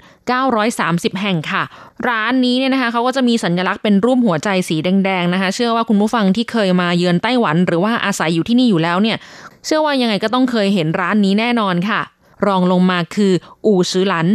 [0.59, 1.63] 930 แห่งค่ะ
[2.09, 9.17] ร้านนี้เนี่ยนะคะเขาก็จะมีสัญลักษณ์เป็นรูปหัวใจสีแดงๆนะคะ เชื่อว่าคุณผู้ฟังที่เคยมาเยือนไต้หวัน หรือว่าอาศัยอยู่ที่นี่อยู่แล้วเนี่ย
[9.65, 12.01] เชื่อว่ายังไงก็ต้องเคยเห็นร้านนี้แน่นอนค่ะ
[12.47, 13.33] รองลงมาคือ
[13.67, 14.27] อู่ซื้อหลัน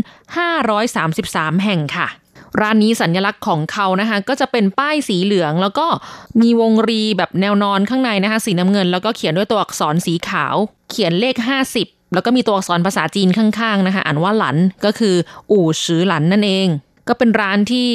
[0.78, 2.08] 533 แห่งค่ะ
[2.60, 5.86] ร้านนี้สัญลักษณ์ของเขานะคะ ก็จะเป็นป้ายสีเหลือง แล้วก็
[6.42, 10.56] มีวงรีแบบแนวนอนข้างในนะคะ สีน้ำเงิน แล้วก็เขียนด้วยตัวอักษรสีขาว
[10.90, 11.36] เขียนเลข
[11.76, 15.16] 50 แล้วก็มีตัวอักษรภาษาจีนข้างๆนะคะ อ่านว่าหลันก็คือ
[15.52, 16.68] อู่ซื้อหลันนั่นเอง
[17.08, 17.88] ก็เป็นร้านที่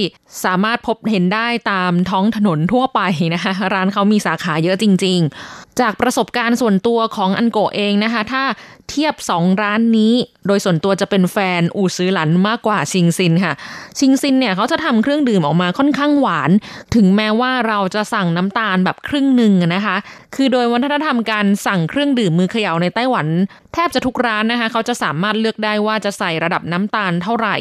[0.44, 3.00] สามารถพบเห็นได้ตามท้องถนนทั่วไป
[3.34, 8.42] นะคะ ร้านเขามีสาขาเยอะจริงๆ จากประสบการณ์ส่วนตัวของอันโกเองนะคะ ถ้า
[8.90, 10.14] เทียบ 2 ร้านนี้
[10.46, 13.54] โดยส่วนตัวจะเป็นแฟนอูซื้อหลันมากกว่าชิงซินค่ะ
[13.98, 16.50] ชิงซินเนี่ยเขาจะทำเครื่องดื่มออกมาค่อนข้างหวาน
[16.94, 19.96] ถึงแม้ว่าเราจะสั่งน้ำตาลแบบครึ่งหนึ่งนะคะ
[20.34, 23.26] คือโดยวัฒนธรรมการสั่งเครื่องดื่มมือเขย่าในไต้หวัน
[23.74, 27.56] แทบจะทุกร้านนะคะ เขาจะสามารถเลือกได้ว่าจะใส่ระดับน้ำตาลเท่าไหร่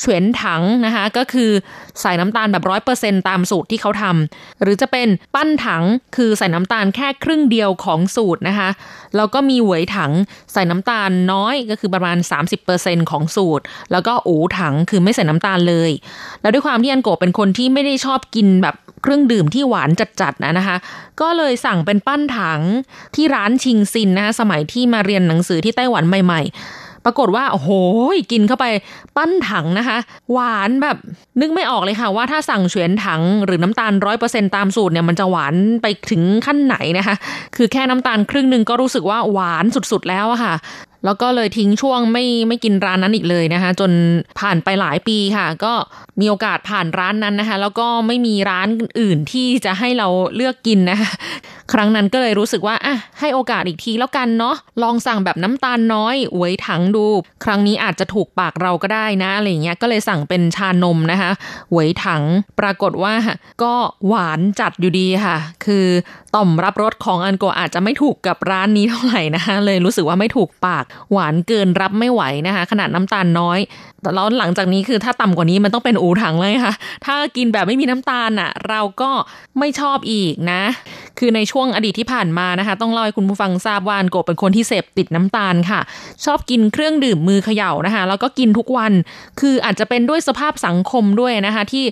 [0.00, 1.50] เฉวนถังนะคะก็คือ
[2.00, 5.84] ใส่น้ำตาลแบบร้อยเปอร์เซ็นตามสูตรที่เขาทำหรือจะเป็นปั้นถัง
[6.16, 8.68] คือใส่น้ำตาลแค่ครึ่งเดียวของสูตรนะคะ
[9.16, 10.12] แล้วก็มีหวยถัง
[10.52, 12.16] ใส่น้ำตาลน้อยก็คือประมาณ
[12.64, 15.90] 30%ของสูตร แล้วก็อูถังคือไม่ใส่น้ำตาลเลย
[16.40, 20.76] แล้วด้วยความที่อันโกเป็นคนที่ไม่ได้ชอบกินแบบเครื่องดื่มที่หวานจัดๆนะนะคะ
[21.20, 22.60] ก็เลยสั่งเป็นปั้นถัง
[23.14, 26.52] ที่ร้านชิงซินนะคะสมัยที่มาเรียนหนังสือที่ไต้หวันใหม่ ๆ
[27.04, 27.70] ปรากฏว่าโอ้โห
[28.32, 28.66] กินเข้าไป
[29.16, 29.98] ปั้นถังนะคะ
[30.32, 30.96] หวานแบบ
[31.40, 37.14] นึกไม่ออกเลยค่ะ ว่าถ้าสั่งเฉวนถังหรือน้ำตาลร้อยเปอร์เซ็นตามสูตรเนี่ยมันจะหวานไปถึงขั้นไหนนะคะ
[37.56, 40.54] คือแค่น้ำตาลครึ่งหนึ่งก็รู้สึกว่าหวานสุดๆแล้วอะค่ะ
[41.04, 43.90] แล้วก็เลยทิ้งช่วงไม่ไม่กินร้านนั้นอีกเลยนะคะ จน
[44.38, 45.72] ผ่านไปหลายปีค่ะ ก็
[46.20, 48.68] มีโอกาสผ่านร้านนั้นนะคะ แล้วก็ไม่มีร้าน
[49.00, 51.10] อื่นที่จะให้เราเลือกกินนะคะ
[51.72, 57.04] ครั้งนั้นก็เลยรู้สึกว่าอะให้โอกาสอีกทีแล้วกันเนาะลองสั่งแบบน้ำตาลน้อยไว้ถังดู
[57.44, 61.30] ครั้งนี้อาจจะถูกปากเราก็ได้นะอะไรเงี้ยก็เลยสั่งเป็นชานมนะคะ
[61.72, 62.22] ไว้ถัง
[62.60, 63.14] ปรากฏว่า
[63.62, 63.72] ก็
[64.06, 65.86] หวานจัดอยู่ดีค่ะ คือ
[66.34, 73.58] ต่อมรับรสของอันโกอาจจะไม่ถูกกับร้านนี้เท่าไหร่นะคะเลยรู้สึกว่าไม่ถูกปากหวานเกินรับไม่ไหวนะคะ ขนาดน้ำตาลน้อย
[74.02, 76.74] แต่แล้วหลังจากนี้คือถ้าต่ำกว่านี้มันต้องเป็นอูถังเลยค่ะ
[77.06, 79.10] ถ้ากินแบบไม่มีน้ำตาลอะ เราก็
[79.58, 80.62] ไม่ชอบอีกนะ
[81.18, 85.80] คือในช่วงอดีตที่ผ่านมานะคะ ต้องเล่าให้คุณผู้ฟังทราบว่านโกเป็นคนที่เสพติดน้ำตาลค่ะ
[86.24, 88.92] ชอบกินเครื่องดื่มมือเขย่านะคะ แล้วก็กินทุกวัน
[89.40, 91.86] คืออาจจะเป็นด้วยสภาพสังคมด้วยนะคะที่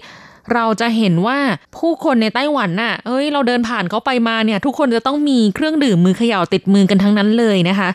[0.54, 1.38] เราจะเห็นว่า
[1.76, 7.88] ผู้คนในไต้หวันน่ะ เอ้ย เราเดินผ่านเขาไปมาเนี่ย ทุกคนจะต้องมีเครื่องดื่มมือเขย่าติดมือกันทั้งนั้นเลยนะคะ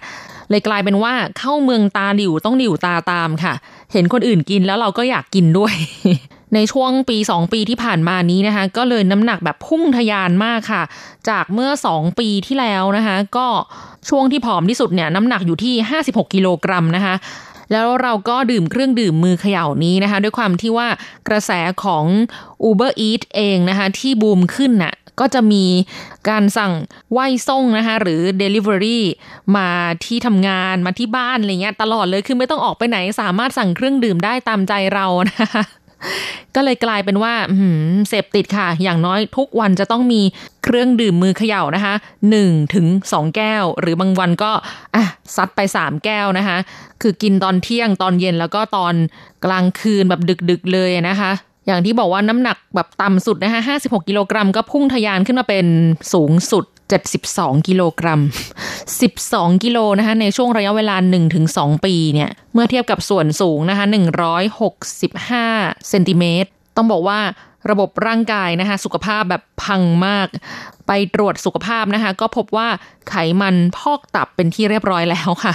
[0.54, 3.54] เลยกลายเป็นว่าเข้าเมืองตาหลิวต้องหลิวตาตามค่ะ
[3.92, 5.74] เห็นคนอื่นกินแล้วเราก็อยากกินด้วย
[6.56, 10.84] ในช่วงปี 2 ปีที่ผ่านมานี้นะคะ ก็เลยน้ำหนักแบบพุ่งทะยานมากค่ะ
[11.30, 13.48] จากเมื่อ 2 ปีที่แล้วนะคะ ก็
[14.10, 17.16] ช่วงที่ผอมที่สุดเนี่ยน้ำหนักอยู่ที่ 56 กิโลกรัมนะคะ
[17.72, 20.88] แล้วเราก็ดื่มเครื่องดื่มมือเขย่านี้นะคะ ด้วยความที่ว่า
[21.28, 21.52] กระแส
[21.84, 22.06] ของ
[22.70, 25.64] Uber Eats เองนะคะ ที่บูมขึ้นน่ะก็จะมี
[26.30, 26.74] การสั่ง
[27.12, 29.00] ไหว้ส่งนะคะ หรือ Delivery
[29.58, 29.70] มา
[30.06, 35.64] ที่ทำงานมาที่บ้านอะไรเงี้ยตลอดเลยคือไม่ต้องออกไปไหนสามารถสั่งเครื่องดื่มได้ตามใจเรานะคะ
[36.56, 37.34] ก็เลยกลายเป็นว่า
[38.10, 40.22] เสพติดค่ะ อย่างน้อยทุกวันจะต้องมี
[40.64, 41.94] เครื่องดื่มมือเขย่านะคะ
[42.34, 44.52] 1ถึง2แก้ว หรือบางวันก็
[44.96, 45.04] อะ
[45.36, 46.58] ซัดไป 3 แก้วนะคะ
[47.02, 48.94] คือกินตอนเที่ยงตอนเย็นแล้วก็ตอน
[49.46, 51.32] กลางคืนแบบดึกๆเลยนะคะ
[51.66, 55.66] อย่างที่บอกว่าน้ำหนักแบบต่ำสุดนะคะ56กิโลกรัมก็พุ่งทะยานขึ้นมาเป็น
[56.14, 56.66] สูงสุด
[57.14, 58.20] 72กิโลกรัม
[58.92, 60.96] 12กิโลนะคะในช่วงระยะเวลา
[61.42, 63.86] 1-2ปีเนี่ย เมื่อเทียบกับส่วนสูงนะคะ
[64.84, 67.20] 165เซนติเมตรต้องบอกว่า
[67.72, 70.28] ระบบร่างกายนะคะสุขภาพแบบพังมาก
[70.88, 72.68] ไปตรวจสุขภาพนะคะ ก็พบว่า
[73.10, 75.54] ไขมันพอกตับเป็นที่เรียบร้อยแล้วค่ะ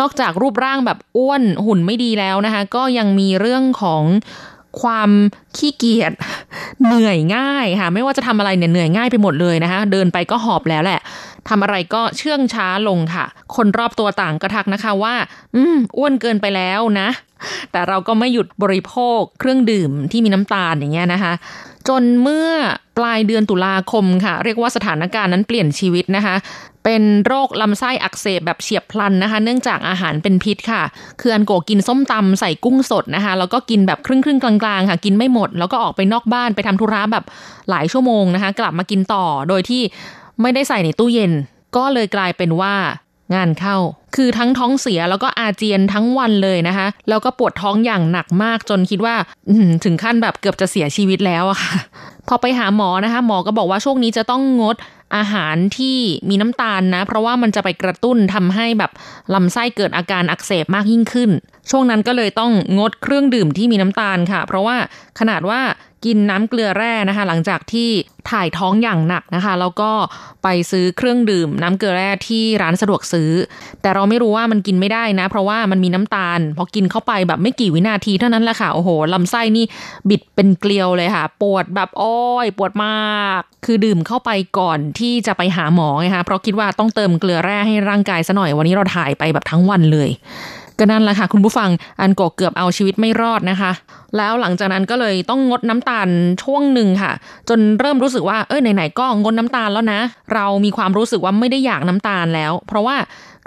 [0.00, 4.02] นอกจากรูปร่างแบบอ้วนหุ่นไม่ดีแล้วนะคะ ก็ยังมีเรื่องของ
[4.80, 5.10] ความ
[5.56, 6.12] ขี้เกียจ
[6.84, 11.00] เหนื่อยง่ายค่ะ ไม่ว่าจะทำอะไรเนี่ยเหนื่อยง่ายไปหมดเลยนะคะ เดินไปก็หอบแล้วแหละ
[11.48, 13.24] ทำอะไรก็เชื่องช้าลงค่ะ
[13.56, 15.14] คนรอบตัวต่างก็ทักนะคะว่า
[15.54, 17.08] อืมอ้วนเกินไปแล้วนะ
[17.72, 21.32] แต่เราก็ไม่หยุดบริโภคเครื่องดื่มที่มีน้ำตาลอย่างเงี้ยนะคะ
[21.88, 22.48] จนเมื่อ
[22.98, 26.34] ปลายเดือนตุลาคมค่ะ เรียกว่าสถานการณ์นั้นเปลี่ยนชีวิตนะคะ
[26.84, 30.82] เป็นโรคลำไส้อักเสบแบบเฉียบพลันนะคะ เนื่องจากอาหารเป็นพิษค่ะ
[31.20, 37.24] คืออันโกกินส้มตำใส่กุ้งสดนะคะ แล้วก็กินแบบครึ่งครึ่งกลางๆค่ะ กินไม่หมด แล้วก็ออกไปนอกบ้านไปทำธุระแบบ
[37.70, 39.82] หลายชั่วโมงนะคะ กลับมากินต่อโดยที่
[40.42, 41.32] ไม่ได้ใส่ในตู้เย็น
[41.76, 42.74] ก็เลยกลายเป็นว่า
[43.34, 43.76] งานเข้า
[44.16, 49.14] คือทั้งท้องเสียแล้วก็อาเจียนทั้งวันเลยนะคะ แล้วก็ปวดท้องอย่างหนักมากจนคิดว่า
[49.84, 51.74] ถึงขั้นแบบเกือบจะเสียชีวิตแล้วอะค่ะ
[52.28, 54.76] พอไปหาหมอนะคะ หมอก็บอกว่าช่วงนี้จะต้องงด
[55.16, 55.96] อาหารที่
[56.28, 58.90] มีน้ำตาลนะ เพราะว่ามันจะไปกระตุ้นทำให้แบบ
[59.34, 61.30] ลำไส้เกิดอาการอักเสบมากยิ่งขึ้น
[61.70, 64.76] ช่วงนั้นก็เลยต้องงดเครื่องดื่มที่มีน้ำตาลค่ะ เพราะว่า
[65.18, 65.60] ขนาดว่า
[66.06, 67.88] กินน้ำเกลือแร่นะคะ หลังจากที่
[68.30, 69.90] ถ่ายท้องอย่างหนักนะคะ แล้วก็
[70.42, 73.30] ไปซื้อเครื่องดื่ม น้ำเกลือแร่ที่ร้านสะดวกซื้อ
[73.82, 79.64] แต่เราไม่รู้ว่ามันกินไม่ได้นะ เพราะว่ามันมีน้ำตาล พอกินเข้าไปแบบไม่กี่วินาทีเท่านั้นแหละค่ะโอ้โหลำไส้นี่
[80.08, 90.10] บิดเป็นเกลียวเลยค่ะ ปวดแบบโอ้ยปวดมาก คือดื่มเข้าไปก่อนที่จะไปหาหมอไงคะเพราะคิดว่าต้องเติมเกลือแร่ให้ร่างกายซะหน่อยวันนี้เราถ่ายไปแบบทั้งวันเลย
[90.78, 93.72] ก็นั่นแหละค่ะคุณผู้ฟังอันโกเกือบเอาชีวิตไม่รอดนะคะ
[94.16, 96.08] แล้วหลังจากนั้นก็เลยต้องงดน้ำตาล
[96.42, 97.12] ช่วงหนึ่งค่ะ
[97.48, 100.00] จนเริ่มรู้สึกว่าเออไหนๆก็งดน้ำตาลแล้วนะ
[100.34, 102.96] เรามีความรู้สึกว่าไม่ได้อยากน้ำตาลแล้ว เพราะว่า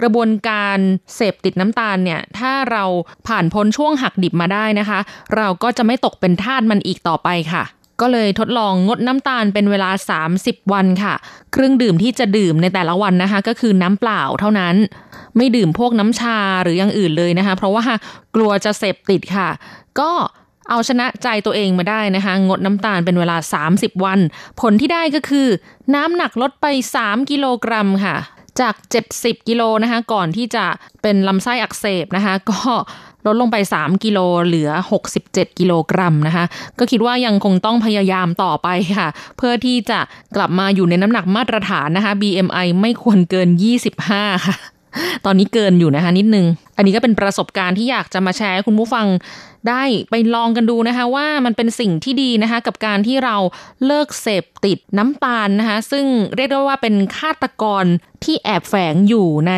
[0.00, 0.78] กระบวนการ
[1.14, 2.84] เสพติดน้ำตาลเนี่ยถ้าเรา
[3.28, 4.98] ผ่านพ้นช่วงหักดิบมาได้นะคะ
[5.36, 7.62] เราก็จะไม่ตกเป็นทาสมันอีกต่อไปค่ะ
[8.02, 9.90] ก็เลยทดลองงดน้ำตาลเป็นเวลา
[10.30, 11.14] 30 วันค่ะ
[11.52, 14.74] เครื่องดื่มที่จะดื่มในแต่ละวันนะคะ ก็คือน้ำเปล่าเท่านั้น
[15.36, 17.84] ไม่ดื่มพวกน้ำชาหรืออย่างอื่นเลยนะคะ เพราะว่า
[18.34, 19.48] กลัวจะเสพติดค่ะ
[20.00, 20.10] ก็
[20.70, 23.36] เอาชนะใจตัวเองมาได้นะคะ งดน้ำตาลเป็นเวลา
[23.70, 24.18] 30 วัน
[24.60, 25.48] ผลที่ได้ก็คือ
[25.94, 26.66] น้ำหนักลดไป
[26.98, 28.16] 3 กิโลกรัมค่ะ
[28.60, 28.74] จาก
[29.12, 30.64] 70 กิโลนะคะ ก่อนที่จะ
[31.02, 32.60] เป็นลำไส้อักเสบนะคะ ก็
[33.26, 34.70] ลดลงไป 3 กิโลเหลือ
[35.12, 36.44] 67 กิโลกรัมนะคะ
[36.78, 39.98] ก็คิดว่ายังคงต้องพยายามต่อไปค่ะ เพื่อที่จะ
[40.36, 43.48] กลับมาอยู่ในน้ำหนักมาตรฐานนะคะ BMI ไม่ควรเกิน
[43.98, 44.56] 25 ค่ะ
[45.24, 49.06] ตอนนี้เกินอยู่นะคะนิดนึง อันนี้ก็เป็นประสบการณ์ที่อยากจะมาแชร์คุณผู้ฟัง
[49.68, 53.36] ได้ไปลองกันดูนะคะว่ามันเป็นสิ่งที่ดีนะคะ กับการที่เรา
[53.86, 57.84] เลิกเสพติดน้ำตาลนะคะ ซึ่งเรียกได้ว่าเป็นฆาตกร
[58.24, 59.54] ที่แอบแฝงอยู่ใน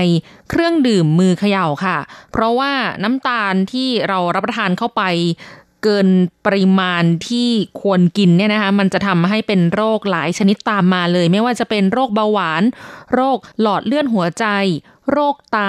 [0.51, 1.99] เครื่องดื่มมือเขย่าค่ะ
[2.33, 2.73] เพราะว่า
[3.05, 5.03] น้ำตาลที่เรารับประทานเข้าไป
[5.83, 6.09] เกิน
[6.47, 7.49] ปริมาณที่
[7.83, 12.63] ควรกินเนี่ยนะคะมันจะทำให้เป็นโรคหลายชนิดตามมาเลย ไม่ว่าจะเป็นโรคเบาหวาน
[13.15, 14.47] โรคหลอดเลือดหัวใจ
[15.11, 15.61] โรคไต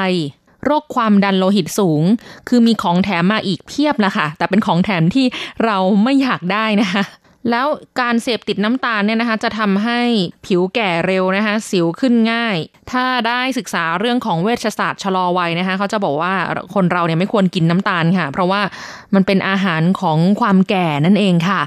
[0.66, 2.04] โรคความดันโลหิตสูง
[2.48, 5.26] คือมีของแถมมาอีกเพียบละค่ะ แต่เป็นของแถมที่
[5.66, 7.04] เราไม่อยากได้นะคะ
[7.52, 7.68] แล้ว
[8.02, 10.00] การเสพติดน้ำตาลเนี่ยนะคะ จะทำให้
[10.46, 12.58] ผิวแก่เร็วนะคะ สิวขึ้นง่าย
[12.92, 16.34] ถ้าได้ศึกษาเรื่องของเวชศาสตร์ชะลอวัยนะคะ เขาจะบอกว่า
[16.74, 18.62] คนเราเนี่ยไม่ควรกินน้ำตาลค่ะ เพราะว่า
[19.16, 21.62] มันเป็นอาหารของความแก่นั่นเองค่ะ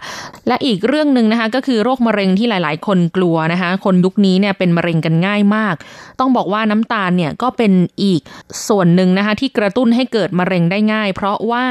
[0.48, 5.74] และอีกเรื่องหนึ่งนะคะ ก็คือโรคมะเร็งที่หลาย ๆ คนกลัวนะคะ คนยุคนี้เนี่ยเป็นมะเร็งกันง่ายมาก
[6.20, 8.20] ต้องบอกว่าน้ำตาลเนี่ยก็เป็นอีก
[8.68, 11.64] ส่วนหนึ่งนะคะ ที่กระตุ้นให้เกิดมะเร็งได้ง่าย เพราะว่า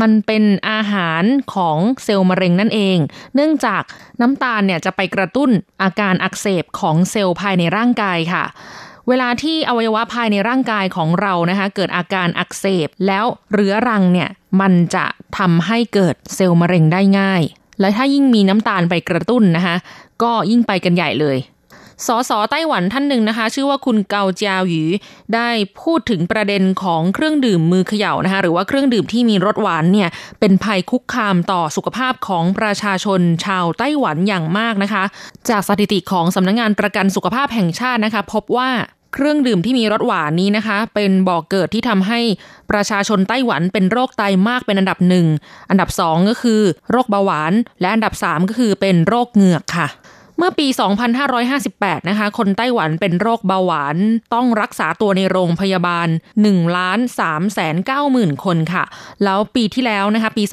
[0.00, 1.22] มันเป็นอาหาร
[1.54, 2.98] ของเซลล์มะเร็งนั่นเอง
[3.34, 3.82] เนื่องจาก
[4.20, 5.50] น้ำตาลเนี่ยจะไปกระตุ้น
[5.82, 8.44] อาการอักเสบของเซลล์ภายในร่างกายค่ะ
[9.08, 14.28] เวลาที่อวัยวะภายในร่างกายของเรานะคะ เกิดอาการอักเสบแล้วเรื้อรังเนี่ย
[14.60, 15.06] มันจะ
[15.38, 17.42] ทำให้เกิดเซลล์มะเร็งได้ง่าย
[17.80, 19.76] และถ้ายิ่งมีน้ำตาลไปกระตุ้นนะคะ
[20.22, 21.36] ก็ยิ่งไปกันใหญ่เลย
[22.06, 24.82] สสไต้หวันท่านหนึ่งนะคะ ชื่อว่าคุณเกาเจียวหยู
[25.34, 25.48] ได้
[25.82, 30.08] พูดถึงประเด็นของเครื่องดื่มมือเขย่านะคะ หรือว่าเครื่องดื่มที่มีรสหวานเนี่ย
[30.40, 35.04] เป็นภัยคุกคามต่อสุขภาพของประชาชนชาวไต้หวันอย่างมากนะคะ
[35.48, 38.70] จากสถิติของสำนักงงานประกันสุขภาพแห่งชาตินะคะ พบว่า
[39.14, 42.20] เครื่องดื่มที่มีรสหวานนี้นะคะ เป็นบ่อกเกิดที่ทำให้
[42.70, 45.26] ประชาชนไต้หวันเป็นโรคไตมากเป็นอันดับหนึ่ง
[45.70, 46.60] อันดับสองก็คือ
[46.90, 49.88] โรคเบาหวาน และอันดับสามก็คือเป็นโรคเหงือกค่ะ
[50.40, 50.68] เมื่อปี
[51.38, 53.96] 2558 นะคะ คนไต้หวันเป็นโรคเบาหวาน
[54.34, 56.08] ต้องรักษาตัวในโรงพยาบาล
[56.42, 58.84] 1ล้าน3แสน9หมื่นคนค่ะ
[59.24, 60.44] แล้วปีที่แล้วนะคะ ปี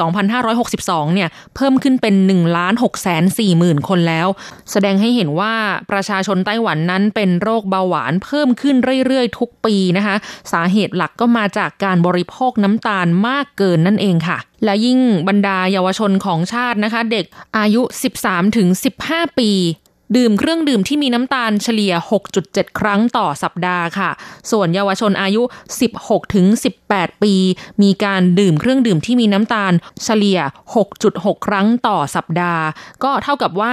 [0.54, 4.28] 2562 เนี่ย เพิ่มขึ้นเป็น1ล้าน6แสน4หมื่นคนแล้ว
[4.71, 5.54] แสดงให้เห็นว่า
[5.91, 10.15] ประชาชนไต้หวันนั้นเป็นโรคเบาหวานเพิ่มขึ้นเรื่อยๆ ทุกปีนะคะ
[10.52, 17.26] สาเหตุหลักก็มาจากการบริโภคน้ำตาลมากเกินนั่นเองค่ะและยิ่งบรรดาเยาวชนของชาตินะคะ เด็ก
[17.58, 17.82] อายุ
[18.60, 19.52] 13-15 ปี
[20.15, 21.93] ดื่มเครื่องดื่มที่มีน้ำตาลเฉลี่ย
[22.36, 24.10] 6.7 ครั้งต่อสัปดาห์ค่ะ
[24.52, 25.41] ส่วนเยาวชนอายุ
[26.17, 27.34] 16-18 8 ปี
[27.84, 29.73] มีการดื่มเครื่องดื่มที่มีน้ำตาล
[30.04, 30.39] เฉลี่ย
[30.93, 32.63] 6.6 ครั้งต่อสัปดาห์
[33.04, 33.71] ก็เท่ากับว่า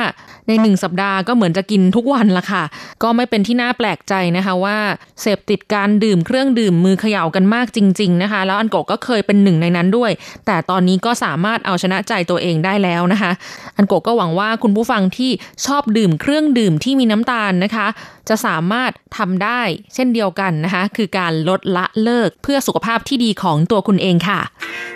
[0.49, 2.65] ใน 1 สัปดาห์ก็เหมือนจะกินทุกวันละค่ะ
[3.03, 4.77] ก็ไม่เป็นที่น่าแปลกใจนะคะว่า
[5.21, 10.11] เสพติดการดื่มเครื่องดื่มมือเขย่ากันมากจริง ๆนะคะ แล้วอันโกก็เคยเป็นหนึ่งในนั้นด้วย
[10.47, 13.33] แต่ตอนนี้ก็สามารถเอาชนะใจตัวเองได้แล้วนะคะ
[13.77, 15.31] อันโกก็หวังว่าคุณผู้ฟังที่
[15.67, 17.87] ชอบดื่มเครื่องดื่มที่มีน้ำตาลนะคะ
[18.29, 19.63] จะสามารถทำได้
[19.95, 24.41] เช่นเดียวกันนะคะ คือการลดละเลิกเพื่อสุขภาพที่ดีของตัวคุณเองค่ะ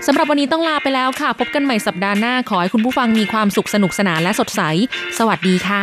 [0.07, 4.61] สำหรับวันนี้ต้องลาไปแล้วค่ะ พบกันใหม่สัปดาห์หน้าขอให้คุณผู้ฟังมีความสุขสนุกสนานและสดใส
[5.19, 5.83] สวัสดีค่ะ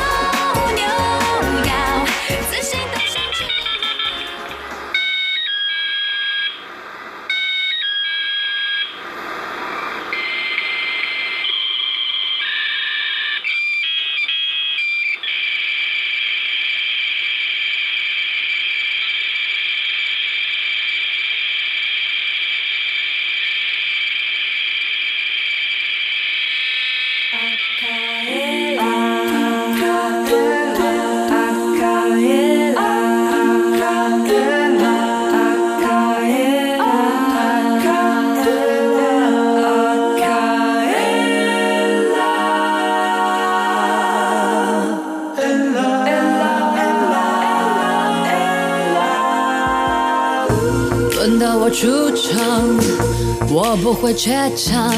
[54.01, 54.91] 会怯场，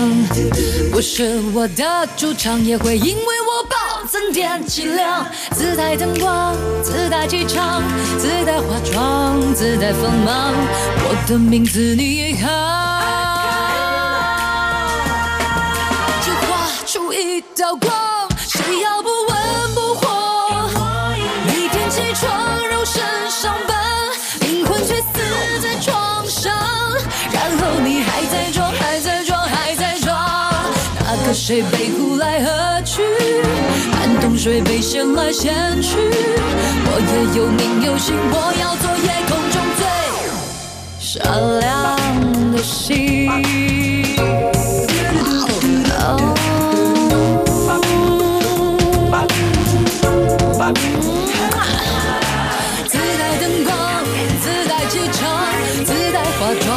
[0.89, 5.27] 不是我的主场，也会因为我暴增点气量。
[5.51, 7.83] 自带灯光，自带气场，
[8.17, 10.53] 自带化妆，自带锋芒，
[11.03, 12.92] 我的名字你喊，
[31.53, 33.03] 谁被呼来喝去？
[33.91, 35.99] 寒冬水被掀来掀去。
[35.99, 39.85] 我也有名有姓，我要做夜空中最
[40.99, 41.21] 闪
[41.59, 41.63] 亮
[42.53, 43.29] 的星。
[52.87, 53.71] 自带灯光，
[54.41, 55.21] 自带气场，
[55.85, 56.71] 自带化妆，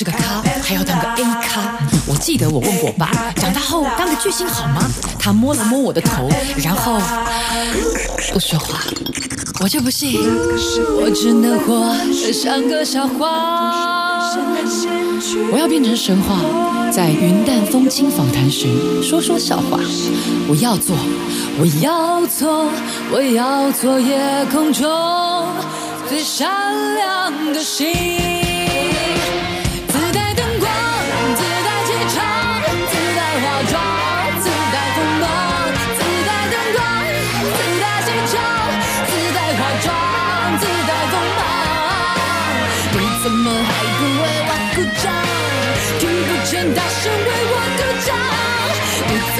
[0.00, 1.76] 是个咖，还要当个 A 咖。
[2.06, 4.80] 我记得我问过我爸，长大后当个巨星好吗？
[5.18, 6.98] 他摸了摸我的头，然后
[8.32, 8.80] 不说话。
[9.60, 10.18] 我就不信，
[11.02, 14.22] 我只能活得像个笑话。
[15.52, 16.40] 我要变成神话，
[16.90, 18.68] 在云淡风轻访谈时
[19.02, 19.78] 说说笑话。
[20.48, 20.96] 我要做，
[21.58, 22.70] 我要做，
[23.12, 24.18] 我要做夜
[24.50, 25.46] 空中
[26.08, 26.48] 最闪
[26.94, 28.39] 亮的星。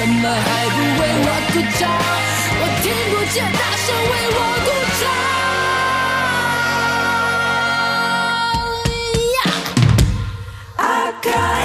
[0.01, 1.81] 怎么还不为我鼓掌？
[2.59, 3.35] 我听不见。
[3.53, 5.03] 大声为我鼓掌。
[10.77, 10.81] I
[11.21, 11.60] got.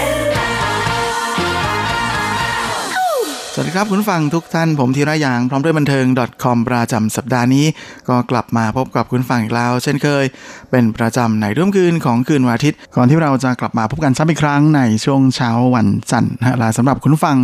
[3.79, 6.07] ครับคุณฟังทุกท่านผมธีระยางพร้อมด้วยบันเทิง
[6.43, 7.67] .com ประจำสัปดาห์นี้
[8.09, 10.25] ก็กลับมาพบกับคุณฟังอีกแล้ว เช่นเคย
[10.71, 17.37] เป็นประจำในร่วมคืนของคืนวันอาทิตย์ ก่อนที่เราจะกลับมาพบกันซ้ำอีกครั้งในช่วงเช้าวันจันทร์นะฮะและสำหรับคุณฟัง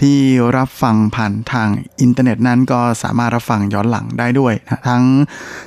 [0.00, 0.16] ที่
[0.56, 1.68] รับฟังผ่านทาง
[2.00, 5.04] อินเทอร์เน็ตนั้นก็สามารถรับฟังย้อนหลังได้ด้วยนะทั้ง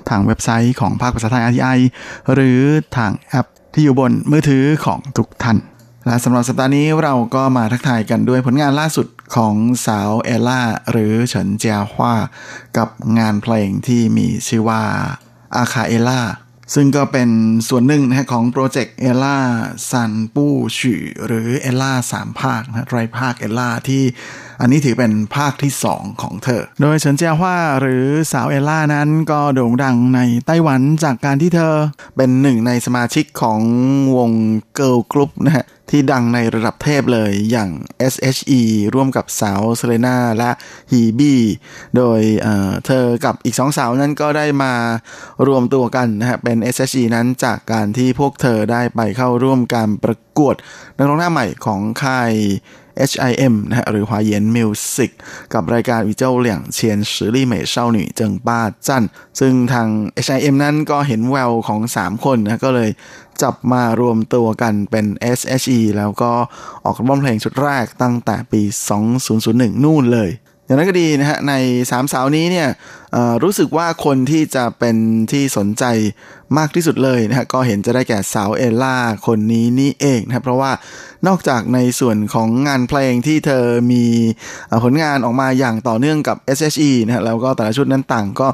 [0.09, 1.77] ทางเว็บไซต์ของภาคภาษาไทย RTI
[2.33, 2.59] หรือ
[2.97, 5.59] ทางแอปที่อยู่บนมือถือของทุกท่าน
[6.07, 9.55] และสำหรับสัปดาห์นี้เราก็มาทักทายกันด้วยผลงานล่าสุด ของ
[9.85, 10.61] สาว Ella
[10.91, 12.15] หรือเฉินเจียฮวา
[12.77, 14.83] กับงานเพลงที่มีชื่อว่า
[15.55, 15.75] a.k.a.
[15.81, 16.21] Ella
[16.73, 17.29] ซึ่งก็เป็น
[17.69, 19.39] ส่วนหนึ่งนะฮะของโปรเจกต์ Ella
[19.89, 24.03] 三部曲 หรือ Ella สามภาคนะไตรภาค Ella ที่
[24.63, 31.75] อันนี้ถือเป็นภาคที่ 2 ของเธอ โดยเฉินเจียฮวาหรือสาว Ella นั้นก็โด่งดังในไต้หวันจากการที่เธอ
[32.15, 33.59] เป็นหนึ่งในสมาชิกของ
[34.17, 34.31] วง
[34.75, 37.69] girl group นะฮะที่ดังในระดับเทพเลยอย่าง
[38.13, 38.61] SHE
[38.93, 40.51] ร่วมกับสาว Selina และ
[40.91, 41.41] Hebe
[41.97, 44.73] โดยเธอกับอีกสองสาวนั้นก็ได้มา
[45.47, 50.55] รวมตัวกันนะฮะเป็น SHE นั้นจากการที่พวกเธอได้ไปเข้าร่วมการประกวด
[50.97, 52.33] นักร้องหน้าใหม่ของค่าย
[53.11, 55.11] HIM นะฮะหรือ华研 Music
[55.53, 59.03] กับรายการวิเจ้าเหลี่ยงเชียนสือลี่เหม่เช่าหนุ่ยเจิงป้าจัน
[59.39, 59.87] ซึ่งทาง
[60.25, 62.89] HIM นั้นก็เห็นแววของ 3 คนนะก็เลย
[63.41, 65.05] จับมารวมตัวกันเป็น
[65.39, 66.31] SHE แล้วก็
[66.83, 68.61] ออกอัลบั้มเพลงชุดแรกตั้งแต่ปี
[69.21, 70.29] 2001 นู่นเลย
[70.65, 72.67] อย่างนั้นก็ดีนะฮะใน 3 สาวนี้เนี่ย
[73.43, 74.97] รู้สึกว่าคนที่จะเป็น
[75.31, 75.83] ที่สนใจ
[76.57, 78.95] มากที่สุดเลยนะฮะก็เห็นจะได้แก่สาวเอลล่า
[79.27, 80.71] คนนี้นี่เองนะครับเพราะว่า
[81.27, 84.05] นอกจากในส่วนของงานเพลงที่เธอมี
[84.71, 88.47] อผลงานออกมาอย่างต่อเนื่องกับ SHE นะฮะแล้วก็แต่ละชุดนั้นต่างก็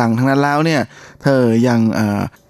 [0.00, 0.80] ดังๆ ทั้งนั้นแล้วเนี่ย
[1.22, 1.80] เธอยัง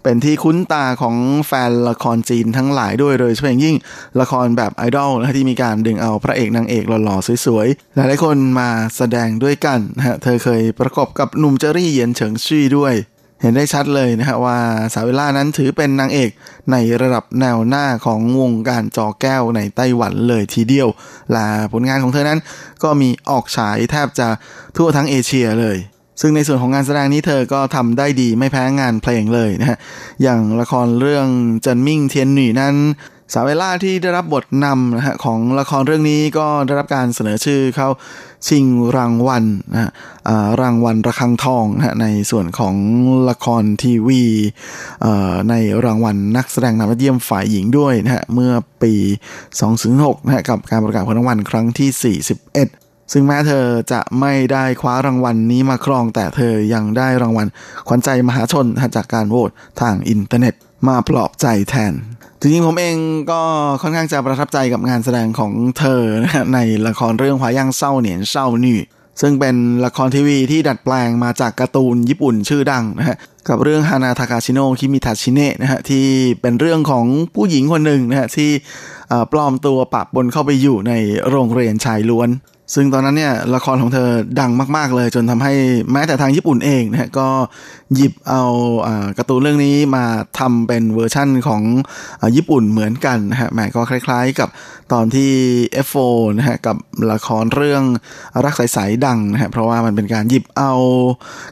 [0.02, 1.16] เป็นที่คุ้นตาของ
[1.46, 3.76] แฟนละครจีนทั้งหลายด้วยเลยเฉพาะอย่างยิ่ง
[4.20, 12.94] ละครแบบไอดอลนะที่มีการดึงเอาพระเอกนางเอกหล่อๆสวยๆ หลายๆคนมาแสดงด้วยกันนะฮะเธอเคยประกอบกับหนุ่มเจอรี่เยียนเฉิงชี่ด้วย
[13.40, 14.58] เห็นได้ชัดเลยนะฮะว่า
[14.94, 16.30] สาวเวลานั้นถือเป็นนางเอก
[16.72, 20.88] ในระดับแนวหน้าของวงการจอแก้วในไต้หวันเลยทีเดียว
[21.32, 22.40] และผลงานของเธอนั้น
[22.82, 24.28] ก็มีออกฉายแทบจะ
[24.76, 25.76] ทั่วทั้งเอเชียเลย
[26.20, 29.78] ซึ่งในส่วนของงานแสดงนี้เธอก็ทำได้ดีไม่แพ้งานเพลงเลยนะฮะ
[30.22, 31.26] อย่างละครเรื่อง
[31.64, 32.74] จันมิ่งเทียนหนีนั้น
[33.32, 37.88] สาวเวล่าที่ได้รับบทนำนะฮะของละครเรื่องนี้ก็ได้รับการเสนอชื่อเข้า
[38.48, 38.64] ชิง
[38.96, 39.90] รางวัลนะฮะ
[40.60, 42.74] รางวัลระฆังทองนะฮะในส่วนของ
[43.30, 44.22] ละครทีวี
[45.50, 45.54] ใน
[45.84, 48.52] รางวัลนักแสดงนำยอดเยี่ยมฝ่ายหญิงด้วยนะฮะเมื่อ
[48.82, 48.94] ปี
[49.60, 57.46] 2006นะฮะกับการประกาศผลรางวัลครั้งที่ 41ซึ่งแม้เธอจะไม่ได้คว้ารางวัลนี้มาครอง แต่เธอยังได้รางวัล
[57.88, 59.50] ขวัญใจมหาชนนะฮะจากการโหวต
[59.80, 60.54] ทางอินเทอร์เน็ต
[60.88, 61.92] มาปลอบใจแทน
[62.46, 62.96] จริงๆผมเอง
[63.30, 63.40] ก็
[63.82, 68.78] ค่อนข้างจะประทับใจกับงานแสดงของเธอนะในละครเรื่อง花樣少年少女
[69.20, 73.16] ซึ่งเป็นละครทีวีที่ดัดแปลงมาจากการ์ตูนญี่ปุ่นชื่อดังนะฮะ
[73.48, 76.06] กับเรื่อง花ざかりの君たちへ นะฮะที่
[76.40, 78.50] เป็นเรื่องของผู้หญิงคนหนึ่งนะฮะที่
[79.32, 80.92] ปลอมตัวปะปนเข้าไปอยู่ใน
[81.28, 82.28] โรงเรียนชายล้วน
[82.74, 84.08] ซึ่งตอนนั้นเนี่ยละครของเธอ
[84.40, 85.52] ดังมากๆเลย จนทำให้
[85.92, 87.28] แม้แต่ทางญี่ปุ่นเองนะก็
[87.94, 88.42] หยิบเอา
[88.86, 90.04] อ่าการ์ตูนเรื่องนี้มา
[90.38, 91.62] ทำเป็นเวอร์ชั่นของ
[92.20, 94.48] อญี่ปุ่นเหมือนกันนะฮะแหมก็คล้าย ๆ กับ
[94.92, 95.32] ตอนที่
[95.86, 96.76] F4 นะฮะกับ
[97.12, 97.82] ละครเรื่อง
[98.44, 100.72] รักใสๆดังนะฮะเพราะว่ามันเป็นการหยิบเอา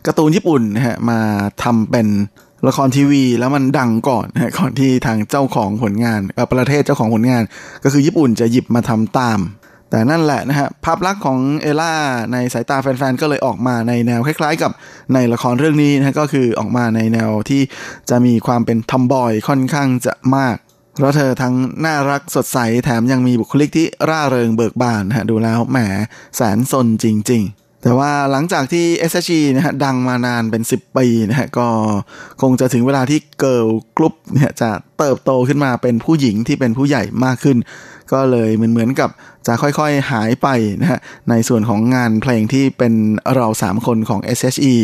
[0.07, 1.21] การ์ตูนญี่ปุ่นนะฮะมา
[1.63, 2.09] ทำเป็น
[2.69, 6.21] ละครทีวีแล้วมันดังก่อนนะฮะก่อนที่ทางเจ้าของผลงาน
[6.53, 7.43] ประเทศเจ้าของผลงาน
[7.85, 9.41] ก็คือญี่ปุ่นจะหยิบมาทำตาม
[9.91, 11.95] แต่นั่นแหละนะฮะภาพลักษณ์ของเอล่า
[12.33, 14.73] ในสายตาแฟนๆ ก็เลยออกมาในแนวคล้ายๆ กับ
[15.15, 17.63] ในละครเรื่องนี้นะะก็คือออกมาในแนวที่
[18.11, 20.57] จะมีความเป็น tomboy ค่อนข้างจะมาก
[20.95, 21.55] เพราะเธอทั้ง
[21.85, 25.79] น่ารักสดใสแถมยังมีบุคลิกที่ร่าเริงเบิกบานนะฮะดูแล้วแหม
[26.37, 31.69] แสนซนจริง ๆ แต่ว่าหลังจากที่ S.H.E นะฮะดังมานานเป็น 10 ปีนะฮะก็
[32.43, 37.57] คงจะถึงเวลาที่ girl group เนี่ยจะเติบโตขึ้นมาเป็นผู้หญิงที่เป็นผู้ใหญ่มากขึ้น
[38.13, 39.11] ก็เลยเหมือนเหมือนกับ
[39.47, 40.49] จะค่อยๆหายไป
[40.81, 41.01] นะฮะ
[41.31, 42.93] ในส่วนของงานเพลงที่เป็น
[43.35, 44.77] เราสามคนของ SHE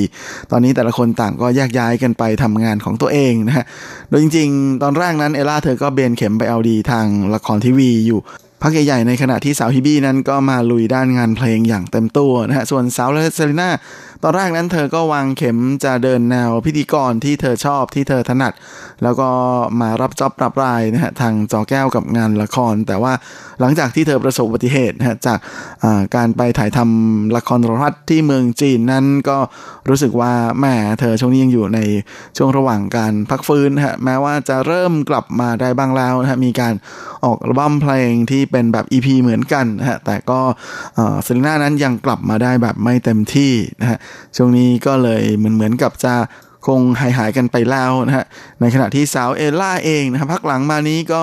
[0.50, 3.64] ตอนนี้แต่ละคนต่างก็แยกย้ายกันไปทำงานของตัวเองนะฮะ
[4.08, 8.20] โดยจริงๆ ตอนแรกนั้นเอล่าเธอก็เบนเข็มไปเอาดีทางละครทีวีอยู่
[8.62, 13.70] พักใหญ่ๆในขณะที่สาวฮิบี้นั้นก็มาลุยด้านงานเพลงอย่างเต็มตัวนะฮะส่วนสาวเซเลน่า
[14.24, 18.52] ตอนแรกนั้นเธอก็วางเข็มจะเดินแนวพิธีกรที่เธอชอบที่เธอถนัด
[19.02, 19.28] แล้วก็
[19.80, 23.12] มารับจ็อบรับรายนะฮะทางจอแก้วกับงานละคร แต่ว่า
[23.60, 25.38] หลังจากที่เธอประสบอุบัติเหตุนะฮะจาก
[25.84, 29.38] อ่าการไปถ่ายทำละครโทรทัศน์ที่เมืองจีนนั้นก็
[29.88, 30.66] รู้สึกว่าแหม
[31.00, 31.80] เธอช่วงนี้ยังอยู่ใน
[32.36, 36.74] ช่วงระหว่างการพักฟื้นฮะแม้ว่าจะเริ่มกลับมาได้บ้างแล้วนะฮะมีการ
[37.24, 40.40] ออกอัลบั้มเพลงที่เป็นแบบ EP เหมือนกันนะฮะแต่ก็
[41.24, 43.98] เซเลน่านั้นยังกลับมาได้แบบไม่เต็มที่นะฮะ
[44.36, 46.14] ช่วงนี้ก็เลยเหมือนเหมือนกับจะ
[46.66, 48.24] คงหายหายกันไปแล้วนะฮะ
[48.60, 51.22] ในขณะที่สาวเอล่าเองนะครับพักหลังมานี้ก็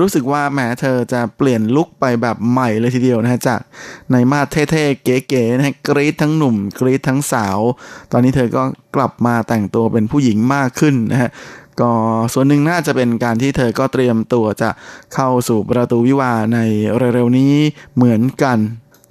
[0.00, 3.60] รู้สึกว่าแหมเธอจะเปลี่ยนลุคไปแบบใหม่เลยทีเดียวนะฮะจาก
[4.12, 7.58] ในมาสเท่ๆ เก๋ๆนะฮะกรีดทั้งหนุ่ม กรีดทั้งสาว
[8.12, 8.62] ตอนนี้เธอก็
[8.96, 11.30] กลับมาแต่งตัวเป็นผู้หญิงมากขึ้นนะฮะ
[11.80, 11.90] ก็
[12.32, 14.70] ส่วนหนึ่งน่าจะเป็นการที่เธอก็เตรียมตัวจะ
[15.14, 16.58] เข้าสู่ประตูวิวาใน
[17.14, 17.54] เร็วๆนี้
[17.96, 18.58] เหมือนกัน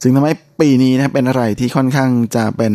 [0.01, 2.73] จึงทำให้ ปีนี้นะเป็นอะไรที่ค่อนข้างจะเป็น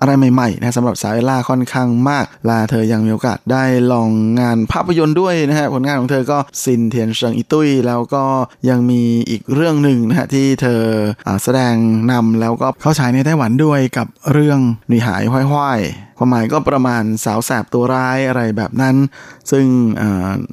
[0.00, 8.24] อะไรใหม่ๆนะสำหรับสาวเอล่าค่อนข้างมากละเธอยังมีโอกาสได้ลองงานภาพยนตร์ด้วยนะฮะผลงานของเธอก็ซินเทียนเซิงอีตุยแล้วก็
[8.68, 10.82] ยังมีอีกเรื่องหนึ่งนะฮะที่เธอ
[11.26, 11.74] อแสดง
[12.12, 15.22] นำแล้วก็เข้าฉายในไต้หวันด้วยกับเรื่องหนีหาย
[15.52, 18.96] ห้อยๆความหมายก็ประมาณสาวแสบตัวร้ายอะไรแบบนั้น
[19.50, 19.66] ซึ่ง
[20.00, 20.02] อ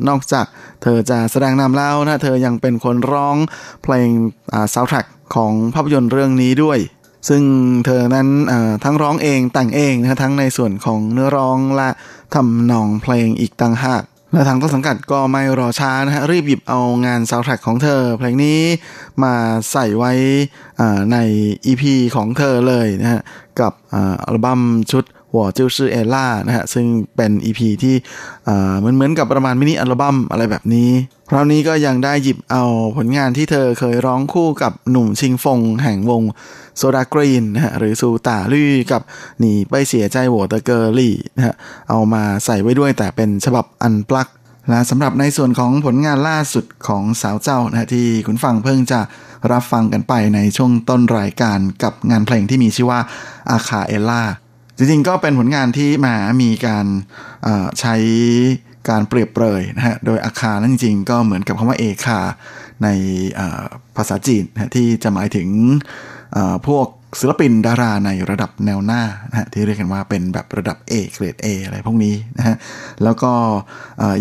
[0.07, 0.45] นอกจาก
[0.83, 3.35] เธอจะแสดงนำแล้วนะเธอยังเป็นคนร้อง
[3.83, 4.09] เพลง
[4.73, 5.05] ซาวด์แทร็ก
[5.35, 6.79] ของภาพยนตร์เรื่องนี้ด้วย
[7.29, 7.43] ซึ่ง
[7.85, 8.27] เธอนั้น
[8.83, 11.89] ทั้งร้องเองแต่งเองนะฮะทั้งในส่วนของเนื้อร้องและ
[12.35, 14.03] ทำนองเพลงอีกต่างหาก
[14.33, 18.59] และทางต้นสังกัดก็ไม่รอช้านะฮะรีบหยิบเอางานซาวด์แทร็กของเธอ เพลงนี้
[19.23, 19.33] มา
[19.71, 20.11] ใส่ไว้
[20.79, 21.17] อ่าใน
[21.65, 21.83] EP
[22.15, 23.21] ของเธอเลยนะฮะ
[23.59, 24.61] กับอัลบั้ม
[24.91, 25.03] ชุด
[25.35, 27.95] หัวจิ้วชื่อเอล่านะฮะซึ่งเป็น EP ที่
[28.47, 30.89] อ่าเหมือนเหมือนกับประมาณมินิอัลบั้มอะไรแบบนี้
[31.29, 32.63] คราวนี้ก็ยังได้หยิบเอา
[32.97, 36.23] ผลงานที่เธอเคยร้องคู่กับหนุ่มชิงฟงแห่งวง
[36.77, 39.01] โซดากรีนนะฮะหรือซูตาลี่กับ
[39.39, 41.55] หนีไปเสียใจโหวตเกอร์ลี่นะฮะ
[41.89, 44.29] เอามาใส่ไว้ด้วยแต่เป็นฉบับ unplugged
[44.69, 48.99] และสำหรับในส่วนของผลงานล่าสุดของสาวเจ้านะฮะที่คุณฟังเพิ่งจะ
[49.51, 52.99] รับฟังกันไปในช่วงต้นรายการกับงานเพลงที่มีชื่อว่า
[53.49, 54.23] อาคาเอล่า
[54.77, 56.85] จริงๆก็เป็นผลงานที่มามีการ
[57.79, 57.95] ใช้
[58.89, 62.19] การเปรียบเปรยนะฮะ โดยอาคานั้นจริงๆ ก็เหมือนกับคำว่าเอคา
[62.83, 62.87] ใน
[63.95, 65.47] ภาษาจีนนะที่จะหมายถึง
[66.67, 66.87] พวก
[67.19, 72.55] ศิลปินดาราในระดับแนวหน้านะฮะที่เรียกกันว่าเป็นแบบระดับ A เกรด A อะไรพวกนี้นะฮะ
[73.03, 73.31] แล้วก็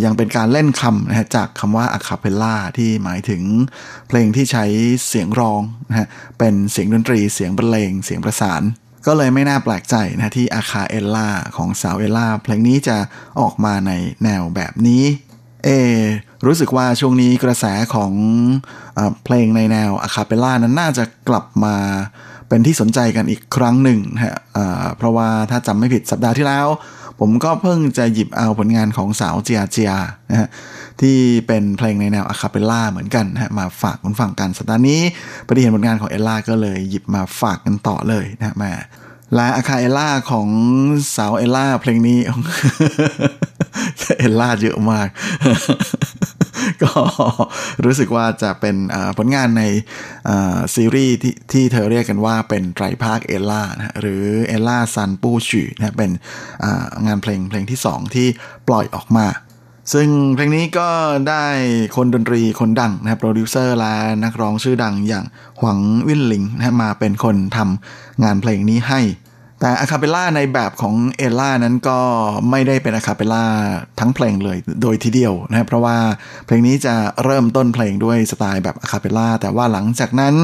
[0.04, 3.42] ยังเป็นการเล่นคำนะฮะจากคำว่าอะคาเพลล่าที่หมายถึง
[4.08, 4.64] เพลงที่ใช้
[5.08, 6.06] เสียงร้องนะฮะ
[6.38, 8.62] เป็นเสียงดนตรีเสียงบรรเลงเสียงประสาน
[9.06, 12.96] ก็เลยไม่น่าแปลกใจนะที่อาคาเอลล่าของสาวเอลล่าเพลงนี้จะ
[13.40, 13.92] ออกมาใน
[14.24, 15.04] แนวแบบนี้
[15.64, 15.68] เอ
[16.46, 18.12] รู้สึกว่าช่วงนี้กระแสของ
[18.94, 21.76] เอเพลงในแนวอะคาเปลล่านั้นน่าจะกลับมา
[22.48, 24.38] เป็นที่สนใจกันอีกครั้งหนึ่งฮะ
[24.96, 26.66] เพราะว่าถ้าจำไม่ผิดสัปดาห์ที่แล้ว
[27.20, 29.92] ผมก็เพิ่งจะหยิบเอาผลงานของสาวเจียเจีย
[30.30, 30.48] นะฮะ
[31.00, 35.00] ที่เป็นเพลงในแนว a cappella เหมือนกันนะมาฝากคุณฟังกันสัปดาห์นี้
[35.46, 38.72] พอดีเห็นผลงานของเอลล่าก็เลยหยิบมาฝากกันต่อเลยนะม่
[39.34, 40.48] และอาคาเอลล่าของ
[41.16, 42.18] สาวเอลล่าเพลงนี้
[44.18, 45.08] เอลล่าเยอะมาก
[46.82, 46.92] ก็
[47.84, 48.76] รู้สึกว่าจะเป็น
[49.18, 49.62] ผลงานใน
[50.74, 56.10] ซีรีส์ที่ที่เธอเรียกกันว่าเป็นไตรภาคเอลล่านะหรือเอลล่าซันปูชือนะเป็น
[57.06, 58.28] งานเพลงเพลงที่2ที่
[58.68, 59.26] ปล่อยออกมา
[59.92, 60.88] ซึ่งเพลงนี้ก็
[61.28, 61.44] ได้
[61.96, 65.24] คนดนตรีคนดังนะครับโปรดิวเซอร์และนักร้องชื่อดังอย่าง
[65.60, 65.78] หวัง
[66.08, 69.00] วินหลิงนะมาเป็นคนทำงานเพลงนี้ให้
[69.60, 71.98] แต่ a cappella ในแบบของเอล่านั้นก็
[72.50, 73.44] ไม่ได้เป็น a cappella
[74.00, 75.96] ทั้งเพลงเลยโดยทีเดียวนะครับเพราะว่า
[76.46, 80.34] เพลงนี้จะเริ่มต้นเพลงด้วยสไตล์แบบ a cappella แต่ว่าหลังจากนั้น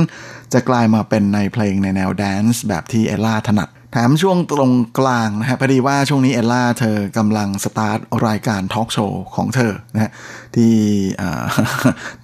[0.52, 10.10] จะกลายมาเป็นในเพลงในแนว dance แบบที่เอล่าถนัด แถมช่วงตรงกลางนะฮะพอดีว่าช่วงนี้เอลล่าเธอกำลังสตาร์ทรายการทอล์กโชว์ของเธอนะฮะ
[10.56, 10.74] ที่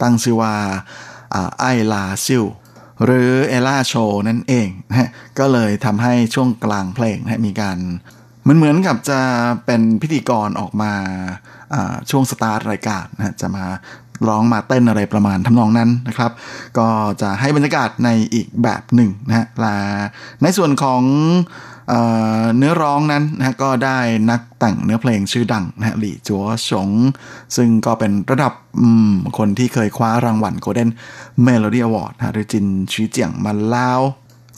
[0.02, 0.54] ตั้งชื่อว่า
[1.58, 2.44] ไอลาซิล
[3.04, 5.08] หรือเอล่าโชว์นั่นเองนะฮะ
[5.38, 7.78] ก็เลยทำให้ช่วงกลางเพลงนะมีการ
[8.42, 9.20] เหมือนเหมือนกับจะ
[9.66, 10.92] เป็นพิธีกรออกมา
[12.10, 13.64] ช่วงสตาร์ทรายการนะจะมา
[14.28, 16.30] ร้องมาเต้นอะไรประมาณทำนองนั้นนะครับ
[16.78, 16.88] ก็
[17.22, 19.46] จะให้บรรยากาศในอีกแบบหนึ่งนะฮะ
[20.42, 21.02] ในส่วนของ
[21.88, 21.94] เอ
[22.56, 23.98] เนื้อร้องนั้นนะก็ได้
[24.30, 26.90] นักแต่งเนื้อเพลงชื่อดังนะฮะหลี่จัวฉง
[27.56, 28.52] ซึ่งก็เป็นระดับ
[29.38, 30.90] คนที่เคยคว้ารางวัล Golden
[31.46, 34.00] Melody Award นะฮะหรือจินชีเจียงมาแล้ว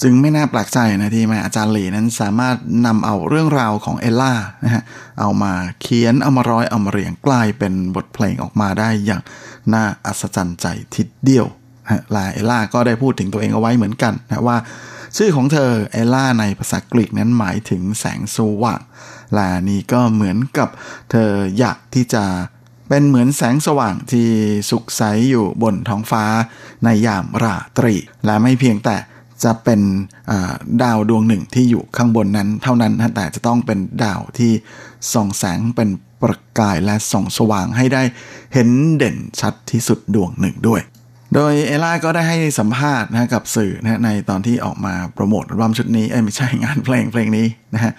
[0.03, 4.35] จึงไม่น่าแปลกใจนะที่แม่อาจารย์หลีนั้นสามารถนำเอาเรื่องราวของเอลล่า
[4.65, 4.83] นะฮะ
[5.21, 9.23] เอามาเขียนเอามาร้อยเอามาเรียงกลายเป็นบทเพลงออกมาได้อย่าง
[9.75, 11.47] น่าอัศจรรย์ใจทีเดียว
[12.13, 14.57] และเอลล่าก็ได้พูดถึงตัวเองเอาไว้เหมือนกันนะว่า
[15.17, 18.81] ชื่อของเธอเอลล่าในภาษากรีกนั้นหมายถึงแสงสว่าง
[19.35, 20.69] และนี่ก็เหมือนกับ
[21.11, 22.25] เธออยากที่จะ
[22.89, 24.29] เป็นเหมือนแสงสว่างที่
[24.71, 26.25] สุกใสอยู่บนท้องฟ้า
[26.85, 27.95] ในยามราตรี
[28.27, 28.97] และไม่เพียงแต่
[29.45, 29.81] จะเป็น
[30.83, 34.53] ดาวดวงหนึ่งที่อยู่ข้างบนนั้นเท่านั้นแต่จะต้องเป็นดาวที่
[35.13, 35.89] ส่องแสงเป็น
[36.23, 38.03] ประกายและส่องสว่างให้ได้
[38.55, 40.81] เห็นเด่นชัดที่สุดดวงหนึ่งด้วย
[41.35, 47.93] โดยเอล่าก็ได้ให้สัมภาษณ์นะกับสื่อนะในตอนที่ออกมาโปรโมทอัลบั้มชุดนี้เอ้ยไม่ใช่งานเพลงเพลงนี้นะฮะ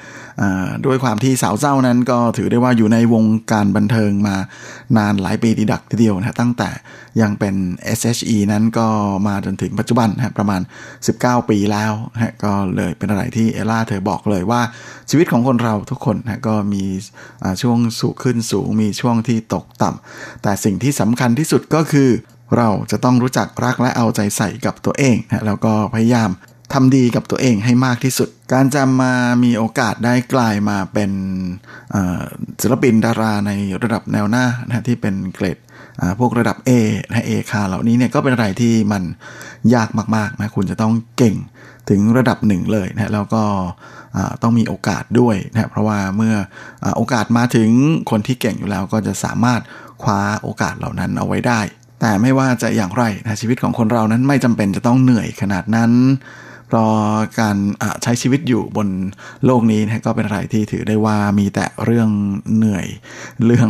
[0.85, 4.35] ด้วยความที่สาวเจ้านั้นก็ถือได้ว่าอยู่ในวงการบันเทิงมา
[4.97, 6.69] นานหลายปีทีดักทีเดียวนะฮะตั้งแต่
[7.21, 7.55] ยังเป็น
[7.99, 8.87] SHE นั้นก็
[9.27, 10.61] มาจนถึงปัจจุบันนะประมาณ
[11.05, 14.61] 19 ปีแล้วนะฮะก็เลยเป็นอะไรที่เอล่าเธอบอกเลยว่า
[15.09, 16.83] ชีวิตของคนเราทุกคนนะก็มี
[17.61, 22.11] ช่วงสูงขึ้นสูงมีช่วงที่ตกต่ำแต่สิ่งที่สำคัญที่สุดก็คือ
[22.57, 26.29] เราจะต้องรู้จักรักและเอาใจใส่กับตัวเองนะแล้วก็พยายาม
[26.73, 31.11] ทำดีกับตัวเองให้มากที่สุด การจะมามีโอกาสได้กลายมาเป็น
[32.61, 33.51] ศิลปินดาราใน
[33.83, 35.57] ระดับแนวหน้านะที่เป็นเกรด
[36.19, 36.71] พวกระดับ A
[37.07, 39.03] นะเอคาเหล่านี้เนี่ยก็เป็นอะไรที่มัน
[39.73, 41.35] ยากมากๆนะคุณจะต้องเก่ง
[41.89, 43.43] ถึงระดับหนึ่งเลยนะแล้วก็
[44.41, 46.35] ต้องมีโอกาสด้วยนะเพราะว่าเมื่อ
[46.83, 47.69] อโอกาสมาถึง
[48.09, 49.61] คนที่เก่งอยู่แล้วก็จะสามารถ
[50.03, 51.59] คว้าโอกาสเหล่านั้นเอาไว้ได้
[51.99, 55.91] แต่ไม่ว่าจะอย่างไรนะชีวิตของคนเรานั้นไม่จำเป็นจะต้องเหนื่อยขนาดนั้น
[56.67, 56.93] เพราะ
[57.39, 57.57] การ
[58.03, 58.87] ใช้ชีวิตอยู่บน
[59.45, 62.09] โลกนี้นะก็เป็นอะไรที่ถือได้ว่ามีแต่เรื่อง
[62.55, 62.87] เหนื่อย
[63.45, 63.69] เรื่อง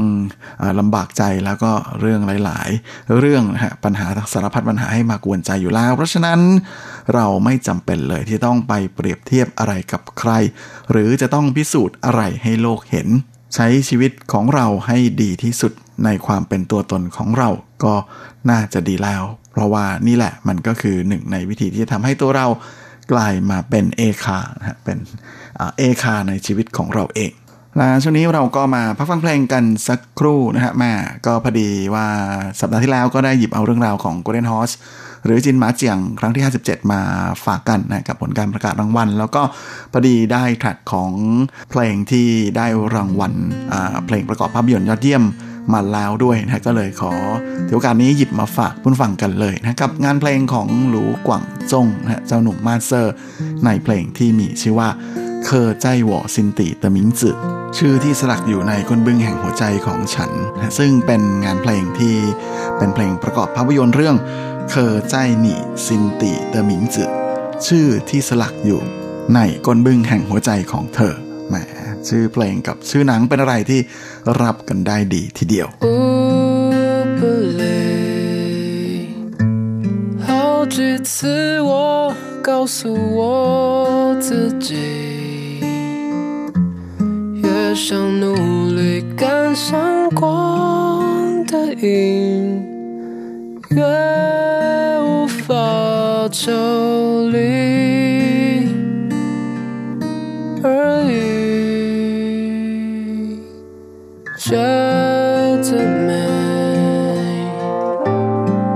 [0.61, 6.39] อลำบากใจแล้วก็เรื่องหลาย ๆ เรื่องนะฮะปัญหาสารพัดปัญหาให้มากวนใจอยู่แล้ว เพราะฉะนั้น
[7.13, 10.31] เราไม่จำเป็นเลยที่ต้องไปเปรียบเทียบอะไรกับใคร
[10.91, 13.07] หรือจะต้องพิสูจน์อะไรให้โลกเห็น
[13.55, 15.73] ใช้ชีวิตของเราให้ดีที่สุด
[16.05, 17.49] ในความเป็นตัวตนของเรา
[17.83, 17.93] ก็
[18.49, 22.47] น่าจะดีแล้ว เพราะว่านี่แหละมันก็คือหนึ่งในวิธีที่จะทำให้ตัวเรา
[23.11, 24.97] กลายมาเป็นเอคานะเป็น
[25.77, 27.31] เอคาในชีวิตของเราเอง
[27.77, 30.91] และช่วงนี้เราก็มาพักฟังเพลงกันสักครู่นะฮะแหม
[31.25, 32.07] ก็พอดีว่า
[32.59, 34.75] สัปดาห์ที่แล้วก็ได้หยิบเอาเรื่องราวของ Golden Horse
[35.25, 37.01] หรือจินหมาเจียงครั้งที่ 57 มา
[37.45, 39.41] ฝากกันนะกับผลการประกาศรางวัล แล้วก็
[39.91, 41.11] พอดีได้ track ของ
[41.69, 42.27] เพลงที่
[42.57, 42.65] ได้
[42.95, 43.33] รางวัล
[44.05, 45.23] เพลงประกอบภาพยนตร์ยอดเยี่ยม
[45.73, 47.13] มาแล้วด้วยนะก็เลยขอ
[47.67, 53.13] ถือโอกาสนี้หยิบมาฝากผู้ฟังกันเลยนะกับงานเพลงของหลูกว่างจงนะเจ้าหนุ่มมาสเซอร์
[53.65, 54.89] ในเพลงที่มีชื่อว่า
[55.45, 57.31] เคอใจหวอซินติเตอมิงจื
[57.77, 62.15] ชื่อที่สลักอยู่ในก้นบึ้งแห่งหัวใจของฉันนะซึ่งเป็นงานเพลงที่
[62.77, 64.15] เป็นเพลงประกอบภาพยนตร์เรื่อง
[64.69, 67.03] เคอใจหนี่ซินติเตอมิงจื
[67.67, 68.81] ชื่อที่สลักอยู่
[69.33, 71.15] ในก้นบึ้งแห่งหัวใจของเธอ
[71.49, 71.55] แหม
[72.07, 73.79] ชื่อเพลงกับชื่อหนังเป็นอะไรที่
[74.40, 75.86] รับกันได้ดีทีเดียว 无
[77.18, 77.20] 不
[77.58, 77.62] 累。
[80.26, 80.28] 好
[80.74, 80.76] 几
[81.10, 81.72] 次我
[82.42, 82.80] 告诉
[83.18, 84.28] 我自
[84.66, 84.68] 己，
[87.42, 88.24] 越想努
[88.78, 88.80] 力
[89.16, 90.24] 赶上光
[91.46, 92.62] 的影，
[93.70, 93.82] 越
[95.02, 97.36] 无法抽离
[100.62, 101.27] 而已。
[104.49, 106.11] 觉得美，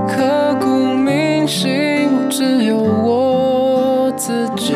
[0.06, 4.72] 刻骨铭心，只有我自己。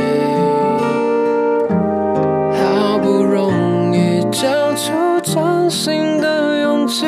[2.52, 7.06] 好不容易交出真心的勇气，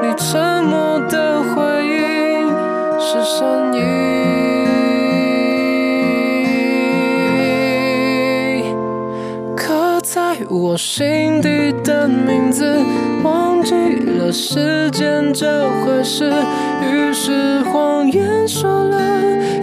[0.00, 2.48] 你沉默的回应
[2.98, 4.51] 是善意。
[10.54, 12.76] 我心底的名字，
[13.22, 13.74] 忘记
[14.18, 16.30] 了时间这回事。
[16.82, 19.00] 于是谎言说了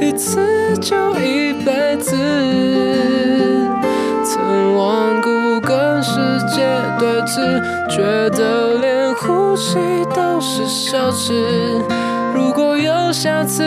[0.01, 2.15] 一次就一辈子，
[4.23, 6.15] 曾顽固跟世
[6.55, 6.65] 界
[6.97, 9.77] 对峙，觉得连呼吸
[10.15, 11.31] 都是奢侈。
[12.33, 13.63] 如果有下次，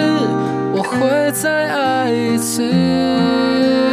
[0.75, 3.92] 我会再爱一次。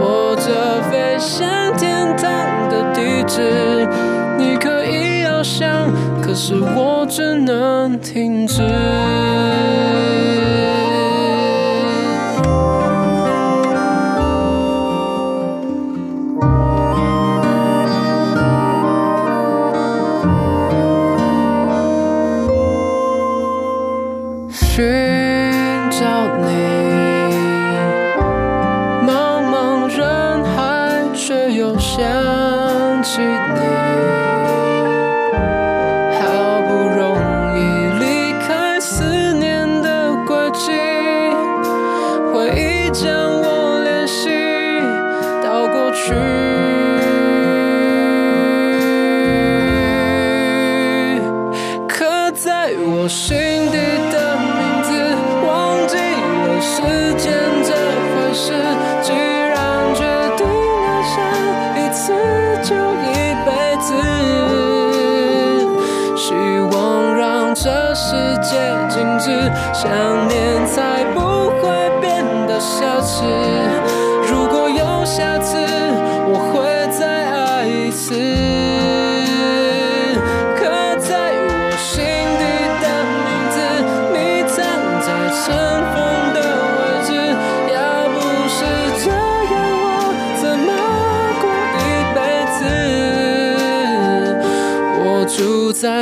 [0.00, 3.86] 或者，飞向天堂的地址。
[4.38, 5.90] 你可以翱翔，
[6.22, 8.62] 可是我只能停止。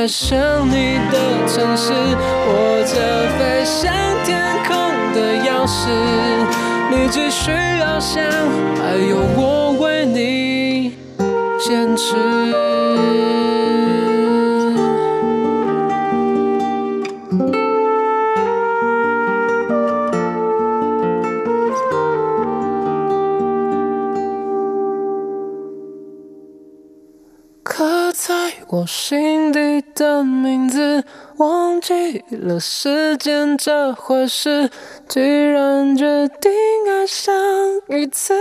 [0.06, 0.38] 爱上
[0.70, 3.92] 你的城市，握着飞向
[4.24, 4.76] 天空
[5.12, 5.88] 的钥匙。
[6.92, 7.50] 你只需
[7.80, 8.22] 要想，
[8.76, 10.96] 还有我为你
[11.58, 12.14] 坚持。
[32.30, 34.70] 了时间这回事。
[35.08, 36.50] 既然决定
[36.88, 37.34] 爱上
[37.88, 38.34] 一次，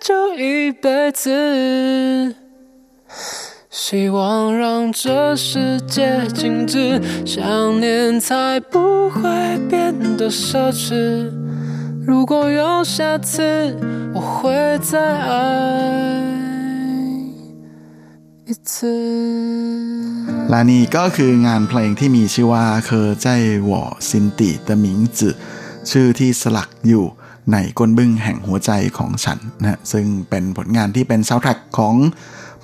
[0.00, 2.34] 就一辈子。
[3.68, 9.22] 希望让这世界静止，想念才不会
[9.68, 11.30] 变得奢侈。
[12.06, 13.74] 如果有下次，
[14.14, 16.22] 我会再爱。
[18.44, 20.11] 一次。
[20.54, 23.28] และนี่ก็คืองานเพลงที่มีชื่อว่า刻在
[23.64, 25.36] 我心底的名字
[25.90, 27.04] ชื่อที่สลักอยู่
[27.52, 31.94] ในก้นบึ้งแห่งหัวใจของฉันนะซึ่งเป็นผลงานที่เป็นซาวด์แท็กของ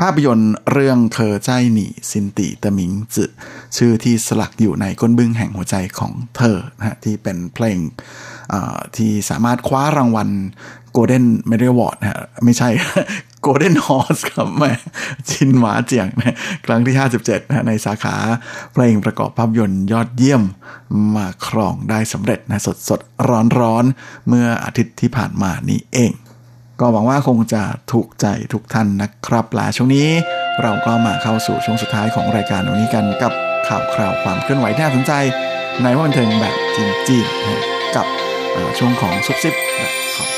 [0.01, 3.31] ภาพยนตร์เรื่อง刻在你心底的名字
[3.77, 7.79] ชื่อที่สลักอยู่ในก้นบึ้งแห่งหัวใจของเธอนะที่เป็นเพลง
[8.97, 10.29] ที่สามารถคว้ารางวัล
[10.97, 12.69] Golden Melody Award นะฮะไม่ใช่
[13.47, 14.71] Golden Horse ครับแม่
[15.31, 16.37] ชินหมาเจียงนะ
[16.67, 18.17] ครั้งที่ 57นะฮะในสาขา
[18.73, 20.43] เพลงประกอบภาพยนตร์ยอดเยี่ยม
[21.17, 23.85] มาครองได้สำเร็จนะสดสดร้อนร้อน
[24.29, 26.13] เมื่ออาทิตย์ที่ผ่านมานี้เอง
[26.81, 30.09] ก็หวังว่าคงจะถูกใจทุกท่านนะครับและช่วงนี้
[30.63, 33.33] เราก็มาเข้าสู่ช่วงสุดท้ายของรายการวันนี้กันกับ
[33.69, 35.13] ข่าวคราวความเคลื่อนไหวที่น่าสนใจ
[35.83, 36.57] ในวันเทิงแบบ
[37.09, 37.63] จีนๆนะ
[37.97, 38.07] กับ
[38.79, 40.29] ช่วงของซุปซิปนะครับ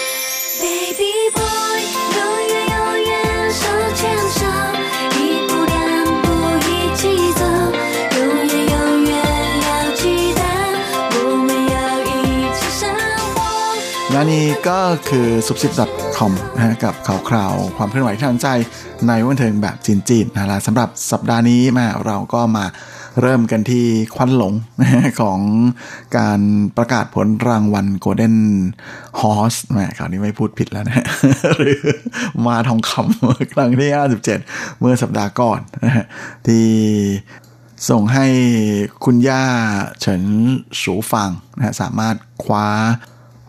[14.12, 18.48] และนี่ก็คือซุปซิปดับคอมนะกับข่าวคราวความเคลื่อนไหวทางใจ
[19.08, 22.64] ในวันเทิงแบบจีนๆนะครับสำหรับสัปดาห์นี้มาเราก็มา
[23.20, 23.84] เริ่มกันที่
[24.14, 24.54] ควันหลง
[25.20, 25.40] ของ
[26.18, 26.40] การ
[26.76, 28.36] ประกาศผลรางวัล Golden
[29.20, 31.06] Horse แหมคราวนี้ไม่พูดผิดแล้วนะ
[31.58, 31.82] หรือ
[32.46, 33.90] มาทองคำครั้งที่
[34.36, 35.60] 57 เมื่อสัปดาห์ก่อน
[36.46, 36.66] ที่
[37.90, 38.26] ส่งให้
[39.04, 39.42] คุณย่า
[40.00, 40.22] เฉิน
[40.82, 42.66] สูฟังนะสามารถคว้า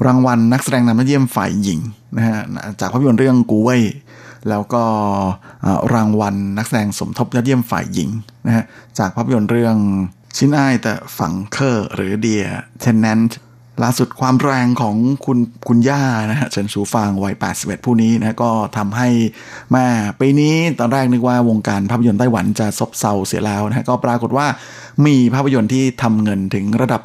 [0.06, 1.80] รางวัลนักแสดงนำเยี่ยมฝ่ายหญิง
[2.18, 2.40] นะฮะ
[2.80, 3.84] จากภาพยนตร์เรื่องกูเว่ย
[4.50, 4.84] แล้วก็
[5.94, 8.10] รางวัลนักแสดงสมทบยอดเยี่ยมฝ่ายหญิง
[8.48, 8.66] นะฮะ
[9.00, 9.76] จากภาพยนตร์เรื่อง
[10.38, 13.38] 親愛的房客หรือ Dear Tenant
[13.84, 19.10] ล่าสุดความแรงของคุณคุณย่านะฮะเฉินสูฟางวัย 81 ผู้นี้นะก็ทำให้
[19.72, 19.86] แหม
[20.20, 24.48] ปีนี้ตอนแรกนึกว่าวงการภาพยนตร์ไต้หวันจะซบเซาเสียแล้วนะฮะก็ปรากฏว่า
[25.06, 27.02] มีภาพยนตร์ที่ทำเงินถึงระดับ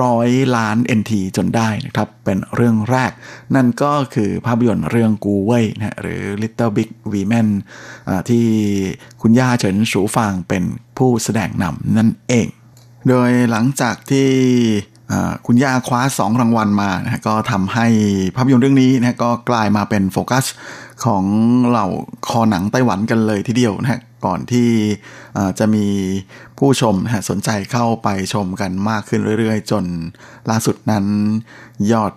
[0.00, 3.12] ร้อยล้าน NT จนได้นะครับ เป็นเรื่องแรก
[3.54, 7.48] นั่นก็คือภาพยนตร์เรื่องกูเว่ยนะฮะหรือ Little Big Women
[8.28, 8.46] ที่
[9.22, 10.64] คุณย่าเฉินสูฟางเป็น
[10.98, 12.46] ผู้แสดงนำนั่นเอง
[13.08, 14.28] โดยหลังจากที่
[15.46, 17.86] คุณย่าคว้า 2 รางวัลมานะก็ทำให้
[18.36, 20.44] ภาพยนตร์เรื่องนี้นะก็กลายมาเป็นโฟกัส
[21.04, 21.24] ของ
[21.68, 21.86] เหล่า
[22.28, 24.70] คอหนังไต้หวันกันเลยทีเดียวนะ ก่อนที่
[25.58, 25.86] จะมี
[26.58, 26.94] ผู้ชม
[27.30, 29.84] สนใจเข้าไปชมกันมากขึ้นเรื่อยๆ จน
[30.50, 31.04] ล่าสุดนั้น
[31.92, 32.12] ยอด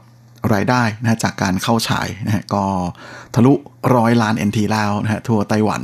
[0.53, 2.65] รายได้นะจากการเข้าฉายนะก็
[3.35, 3.53] ทะลุ
[3.95, 5.83] ร้อยล้าน NT แล้วนะฮะทั่วไต้หวัน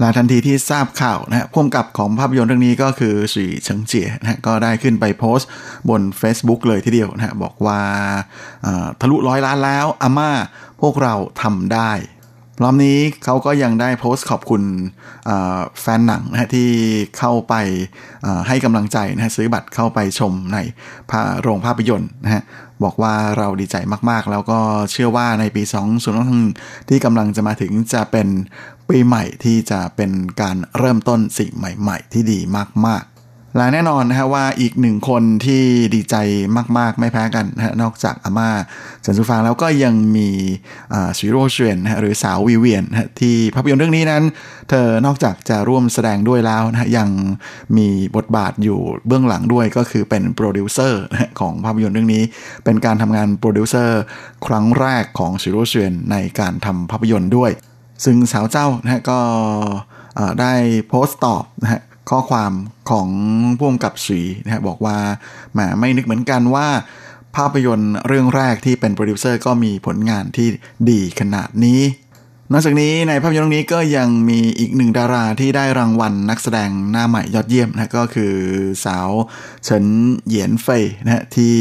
[0.00, 5.48] และทันทีที่ทราบข่าวนะฮะพ่วงกับของภาพยนตร์เรื่องนี้ก็คือสีเฉิงเจียนะฮะก็ได้ขึ้นไปโพสต์
[5.88, 7.80] บน Facebook เลยทีเดียวนะฮะบอกว่า
[9.00, 10.30] ทะลุร้อยล้านแล้วอาม่า
[10.80, 11.90] พวกเราทำได้
[12.62, 14.62] รอบนี้เขาก็ยังได้โพสต์ขอบคุณ
[15.80, 16.70] แฟนหนังนะที่
[17.18, 17.54] เข้าไป
[18.48, 20.58] ให้กำลังใจนะซื้อบัตรเข้าไปชมใน
[21.10, 22.42] ภาโรงภาพยนตร์นะฮะ
[22.84, 23.76] บอกว่าเราดีใจ
[24.10, 24.58] มากๆ แล้วก็
[24.90, 25.62] เชื่อว่าในปี
[26.26, 28.28] 2021ที่กำลังจะมาถึงจะเป็น
[28.88, 30.10] ปีใหม่ที่จะเป็น
[30.42, 32.38] การเริ่มต้นสิ่งใหม่ ๆ ที่ดี
[32.86, 33.15] มากๆ
[33.56, 35.62] และแน่นอนนะฮะว่าอีกหนึ่งคนที่
[35.94, 36.16] ดีใจ
[36.78, 38.50] มาก ๆ ไม่แพ้กันนะฮะนอกจากอาม่า
[39.02, 40.28] เฉินซูฟางแล้วก็ยังมี
[41.18, 44.22] ชิโร่เชียนนะฮะหรือสาววิเวียนนะที่ภาพยนตร์เรื่องนี้นั้น
[44.70, 47.08] เธอนอกจากจะร่วมแสดงด้วยแล้วนะฮะยัง
[47.76, 51.02] มีบทบาทอยู่เบื้องหลังด้วยก็คือเป็นโปรดิวเซอร์
[51.40, 52.22] ของภาพยนตร์เรื่องนี้
[52.64, 54.00] เป็นการทำงานโปรดิวเซอร์
[54.46, 57.50] ครั้งแรกของชิโร่เชียนในการทำภาพยนตร์ด้วย
[58.04, 59.20] ซึ่งสาวเจ้านะฮะก็
[60.40, 60.52] ได้
[60.88, 62.52] โพสต์ตอบนะฮะ ข้อความ
[62.90, 63.08] ของ
[63.58, 64.98] ผู้กำกับสีนะฮะบอกว่า
[65.52, 66.68] แหมไม่นึกเหมือนกันว่า
[67.36, 70.48] ภาพยนตร์เรื่องแรกที่เป็นโปรดิวเซอร์ก็มีผลงานที่
[70.90, 71.80] ดีขนาดนี้
[72.52, 78.34] นอกจากนี้ในภาพยนตร์เรื่องนี้ก็ยังมีอีกหนึ่งดาราที่ได้รางวัลนักแสดงหน้าใหม่ยอดเยี่ยมนะก็คือ
[78.84, 79.08] สาว
[79.64, 79.86] เฉิน
[80.26, 81.54] เหยียนเฟยนะฮะที่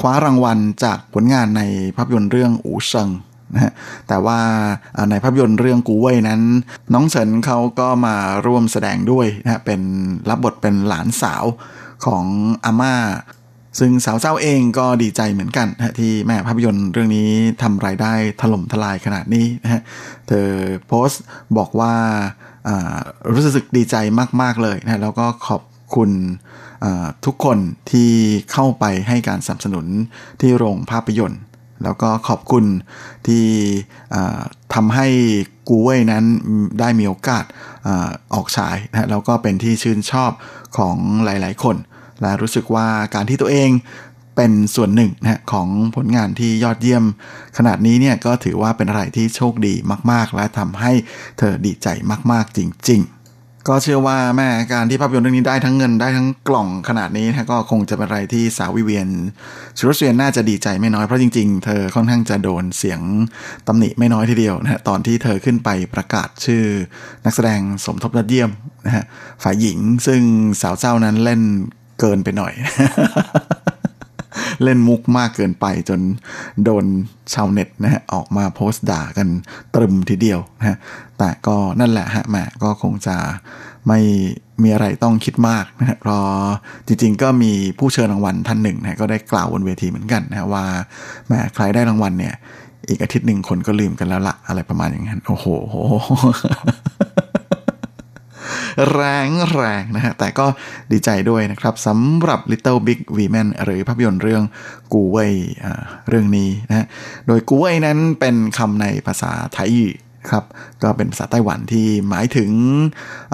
[0.00, 1.62] คว้ารางวัลจากผลงานใน
[1.96, 3.08] ภาพยนตร์เรื่องอูเซิง
[3.54, 3.72] นะฮะ
[4.08, 4.38] แต่ว่า
[5.10, 6.42] ในภาพยนตร์เรื่องกูเว่ยนั้น
[6.94, 9.80] น้องเฉินเขาก็มาร่วมแสดงด้วยนะเป็น
[10.28, 11.44] รับบทเป็นหลานสาว
[12.06, 12.24] ของ
[12.64, 12.94] อาม่า
[13.80, 17.28] ซึ่งสาวเจ้าเองก็ดีใจเหมือนกันนะที่แม่ภาพยนตร์เรื่องนี้
[17.62, 19.82] ทำรายได้ถล่มทลายขนาดนี้นะฮะ
[20.28, 20.48] เธอ
[20.86, 21.22] โพสต์
[21.56, 21.94] บอกว่า
[23.32, 23.96] รู้สึกดีใจ
[24.42, 25.62] มาก ๆ เลยนะแล้วก็ขอบ
[25.96, 26.10] คุณ
[27.26, 27.58] ทุกคน
[27.90, 28.10] ที่
[28.52, 29.86] เข้าไปให้การสนับสนุน
[30.40, 31.40] ที่โรงภาพยนตร์
[31.84, 32.64] แล้วก็ขอบคุณ
[33.26, 33.46] ที่
[34.74, 35.06] ทำให้
[35.68, 36.24] กูเว่ยนั้น
[36.80, 37.44] ได้มีโอกาส
[37.86, 37.88] อ
[38.34, 40.32] ออกฉายนะฮะแล้วก็เป็นที่ชื่นชอบ
[40.76, 41.76] ของหลายๆคน
[42.20, 43.70] และรู้สึกว่าการที่ตัวเอง
[44.36, 47.04] เป็นส่วนหนึ่งนะฮะของผลงานที่ยอดเยี่ยม
[47.56, 49.74] ขนาดนี้เนี่ยก็ถือว่าเป็นอะไรที่โชคดี
[50.10, 50.92] มาก ๆ และทำให้
[51.38, 51.88] เธอดีใจ
[52.32, 53.23] มาก ๆ จริง ๆ
[53.68, 59.08] ก็เชื่อว่าแม่การที่ภาพยนตร์เรื่องนี้ได้ทั้งเงินได้ทั้งกล่องขนาดนี้นะก็คงจะเป็นอะไรที่สาววิเวียน
[59.78, 63.00] ชูรสเวียนน่าจะดีใจไม่น้อยเพราะจริงๆ เธอค่อนข้างจะโดนเสียง
[63.66, 66.64] ตำหนิไม่น้อยทีเดียวนะฮะตอนที่เธอขึ้นไปประกาศชื่อ
[67.24, 68.50] นักแสดงสมทบยอดเยี่ยม
[68.86, 69.04] นะฮะ
[69.42, 70.20] ฝ่ายหญิงซึ่ง
[70.62, 71.40] สาวเจ้านั้นเล่น
[72.00, 72.52] เกินไปหน่อย
[74.62, 76.00] เล่นมุกมากเกินไปจน
[76.64, 76.84] โดน
[77.34, 79.28] ชาวเน็ตนะฮะออกมาโพสต์ด่ากัน
[79.74, 80.76] ตรึมทีเดียวนะฮะ
[81.18, 83.16] แต่ก็นั่นแหละฮะแหมก็คงจะ
[83.88, 84.00] ไม่
[84.62, 86.24] มีอะไรต้องคิดมากนะฮะเพราะ
[86.86, 90.64] จริงๆ ก็มีผู้เชิญรางวัลท่านหนึ่งนะฮะก็ได้กล่าวบนเวทีเหมือนกันนะฮะว่า
[91.26, 92.34] แหมใครได้รางวัลเนี่ย
[92.88, 95.46] อีกอาทิตย์หนึ่งคนก็ลืมกันแล้วละอะไรประมาณอย่างนั้น โอ้โห
[98.92, 100.46] แรงแรงนะฮะ แต่ก็
[100.92, 104.42] ดีใจด้วยนะครับสำหรับ Little Big Women หรือภาพยนตร์เรื่อง
[104.92, 106.86] กูเว่ยอ่าเรื่องนี้นะฮะ
[107.26, 109.74] โดยกูเว่ยนั้นเป็นคำในภาษาไทย
[110.30, 110.44] ครับ
[110.82, 112.50] ก็เป็นภาษาไต้หวันที่หมายถึง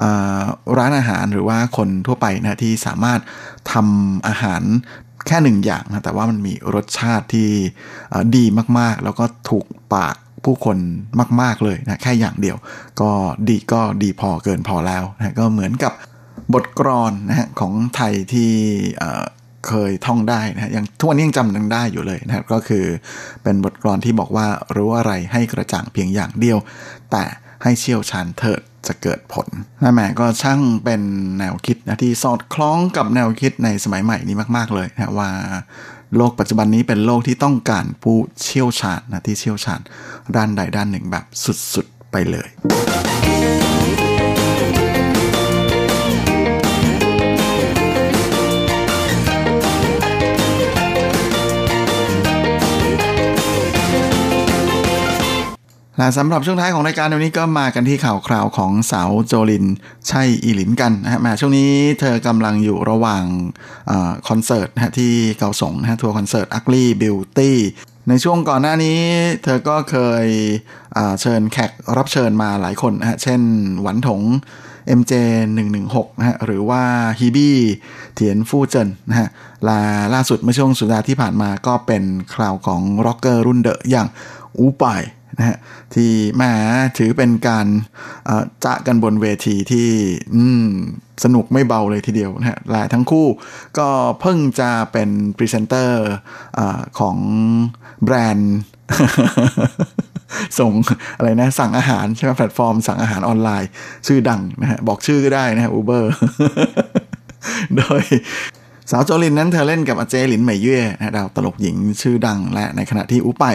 [0.01, 0.41] อ่า
[0.77, 3.19] ร้านอาหารหรือว่าคนทั่วไปนะที่สามารถ
[3.71, 4.63] ทำอาหาร
[5.27, 7.49] แค่หนึ่งอย่างนะแต่ว่ามันมีรสชาติที่
[8.13, 8.45] อ่าดี
[8.79, 9.65] มากๆ แล้วก็ถูก
[9.95, 10.15] ปาก
[10.45, 10.77] ผู้คน
[11.41, 12.57] มาก ๆ เลยนะแค่อย่างเดียว
[13.01, 13.11] ก็
[13.49, 15.93] ดีก็ดีพอเกินพอแล้วนะก็เหมือนกับ
[16.53, 18.51] บทกรอนนะฮะของไทยที่
[19.67, 22.85] เคยท่องได้นะฮะยังทุกวันนี้ยังจำยังได้อยู่เลยนะครับก็คือ
[23.43, 26.57] เป็นบทกรอนที่บอกว่ารู้อะไรให้กระจ่างเพียงอย่างเดียว
[27.11, 27.23] แต่
[27.63, 29.47] ให้เชี่ยวชาญเถิดจะเกิดผล
[29.83, 31.01] นะแหม่ก็ช่างเป็น
[31.39, 35.29] แนวคิดนะที่สอดคล้องกับแนวคิดในสมัยใหม่นี้มาก ๆเลยนะว่า
[36.17, 39.79] โลกปัจจุบันนี้เป็นโลกที่ต้องการผู้เชี่ยวชาญนะที่เชี่ยวชาญ
[40.35, 41.25] ด้านใดด้านหนึ่งแบบ
[41.73, 42.49] สุดๆไปเลย
[56.01, 59.65] และสำหรับช่วงท้ายของรายการวันนี้ก็มากันที่ข่าวคราวของสาวโจลิน
[60.07, 63.23] ไช่อีหลินกันนะฮะมาช่วงนี้เธอกำลังอยู่ระหว่าง
[63.89, 63.91] อ
[64.27, 67.51] คอนเสิร์ตนะฮะที่เกาสงนะฮะทัวร์คอนเสิร์ต Ugly Beauty
[68.09, 68.99] ในช่วงก่อนหน้านี้
[69.43, 70.25] เธอก็เคย
[71.21, 73.41] เชิญแขกรับเชิญมาหลายคนนะฮะเช่น
[73.81, 74.21] หวันถง
[74.99, 75.13] MJ
[75.67, 76.83] 116นะฮะหรือว่า
[77.19, 77.55] ฮีบี้
[78.15, 79.27] เทียนฟู่เจินนะฮะ
[79.67, 79.79] ลา
[80.13, 84.07] ล่าสุดเมื่อช่วงสัปดาห์ที่ผ่านมาก็เป็นคราวของ rocker รุ่นเดอะอย่าง
[84.59, 85.03] อูป่าย
[85.41, 85.57] นะฮะ
[85.95, 86.53] ที่แหมา
[86.97, 87.67] ถือเป็นการ
[88.25, 89.89] เอ่อจะกันบนเวทีที่
[90.35, 90.65] อืม
[91.23, 93.27] สนุกไม่เบาเลยทีเดียวนะฮะและทั้งคู่
[93.77, 93.89] ก็
[94.21, 96.01] เพิ่งจะเป็นพรีเซนเตอร์
[96.59, 96.61] อ
[96.99, 97.17] ของ
[98.03, 98.57] แบรนด์
[100.59, 100.71] ส่ง
[101.17, 103.69] อะไรนะสั่งอาหารใช่ไหมแพลตฟอร์มสั่งอาหารออนไลน์
[104.07, 106.03] ชื่อดังนะฮะบอกชื่อก็ได้นะฮะ Uber
[107.77, 108.03] โดย
[108.93, 113.45] สาวโจลินนั้นเธอเล่นกับอาเจลินเหมยเย่นะดาวตลกหญิงชื่อดังและในขณะที่อูไป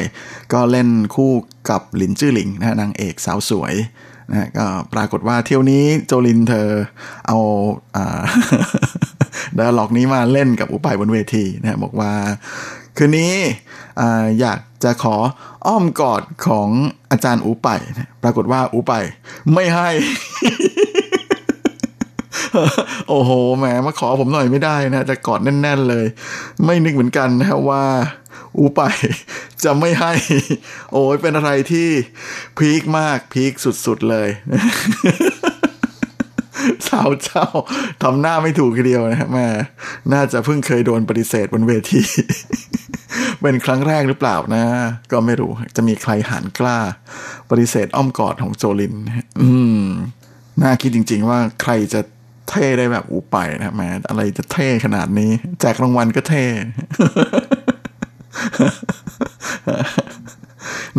[0.53, 1.33] ก็เล่นคู่
[1.71, 3.75] กับหลินจื้อหลิงนะนางเอกสาวสวย
[4.31, 6.69] นะก็ปรากฏว่าเที่ยวนี้โจลินเธอ
[7.27, 7.39] เอา
[9.59, 12.13] ดาล็อกนี้มาเล่นกับอูไปบนเวทีนะบอกว่า
[12.97, 13.33] คืนนี้
[14.01, 14.03] อ
[14.41, 15.17] อยากจะขอ
[15.67, 16.69] อ้อมกอดของ
[17.11, 17.69] อาจารย์อูไป
[17.99, 18.93] นะปรากฏว่าอูไป
[19.55, 19.89] ไม่ให้
[23.09, 26.07] โอ้โหแหมมาขอผมหน่อยไม่ได้นะ จะกอดแน่น ๆเลย
[26.65, 27.85] ไม่นึกเหมือนกันนะว่า
[28.59, 28.81] อูไป
[29.65, 30.13] จะไม่ให้
[30.93, 31.89] โอ้ยเป็นอะไรที่
[32.59, 33.53] พีคมากพีค
[33.87, 34.29] สุดๆเลย
[36.89, 37.47] สาวเจ้า
[38.03, 39.47] ทำหน้าไม่ถูกทีเดียวนะฮะแม่
[40.13, 42.03] น่าจะเพิ่งเคยโดนปฏิเสธบนเวที
[43.43, 44.65] เป็นครั้งแรกหรือเปล่านะ
[45.13, 46.79] ก็ไม่รู้ จะมีใครหานกล้า
[47.51, 48.95] ปฏิเสธอ้อมกอดของโจลิน
[49.41, 49.87] อืม
[50.63, 52.01] น่าคิดจริง ๆ ว่าใครจะ
[52.51, 55.31] เท่ได้แบบอูไปนะแหมอะไรจะเท่ขนาดนี้
[55.61, 56.45] แจกรางวัลก็เท่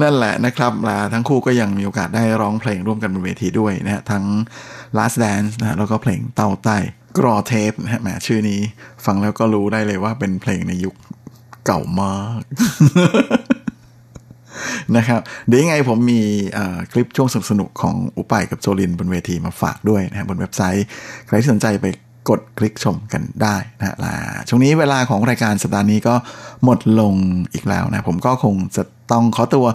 [0.01, 4.25] นั่นแหละนะครับลาทั้งคู่ก็ยังมีโอกาสได้ร้องเพลงร่วมกันบนเวทีด้วยนะฮะทั้ง
[4.97, 6.77] Last Dance นะแล้วก็เพลงเต้าใต้
[7.17, 8.59] กรอเทปนะฮะแหมชื่อนี้
[9.05, 10.95] ฟังแล้วก็รู้ได้เลยว่าเป็นเพลงในยุค
[11.65, 12.41] เก่ามาก
[14.97, 16.21] นะครับ เดี๋ยวยังไงผมมี
[16.91, 20.85] คลิปช่วงสนุกๆของอุปายกับโจลินบนเวทีมาฝากด้วยนะฮะบนเว็บไซต์
[21.27, 21.85] ใครที่สนใจไป
[22.29, 24.15] กดคลิกชมกันได้นะฮะลา
[24.49, 26.15] ช่วงนี้เวลาของรายการสัปดาห์นี้ก็
[26.63, 27.13] หมดลง
[27.53, 29.65] อีกแล้วนะ ผมก็คงจะต้องขอตัว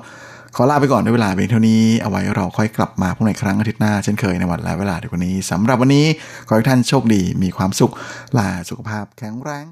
[0.56, 6.06] ขอลาไปก่อนด้วยเวลาเพียงเท่านี้เอาไว้เราค่อยกลับมาพบในครั้งอาทิตย์หน้าเช่นเคยในวันและเวลาเดียวกันนี้สำหรับวันนี้
[6.48, 7.92] ขอให้ท่านโชคดีมีความสุข
[8.38, 9.66] ลาสุขภาพแข็งแรง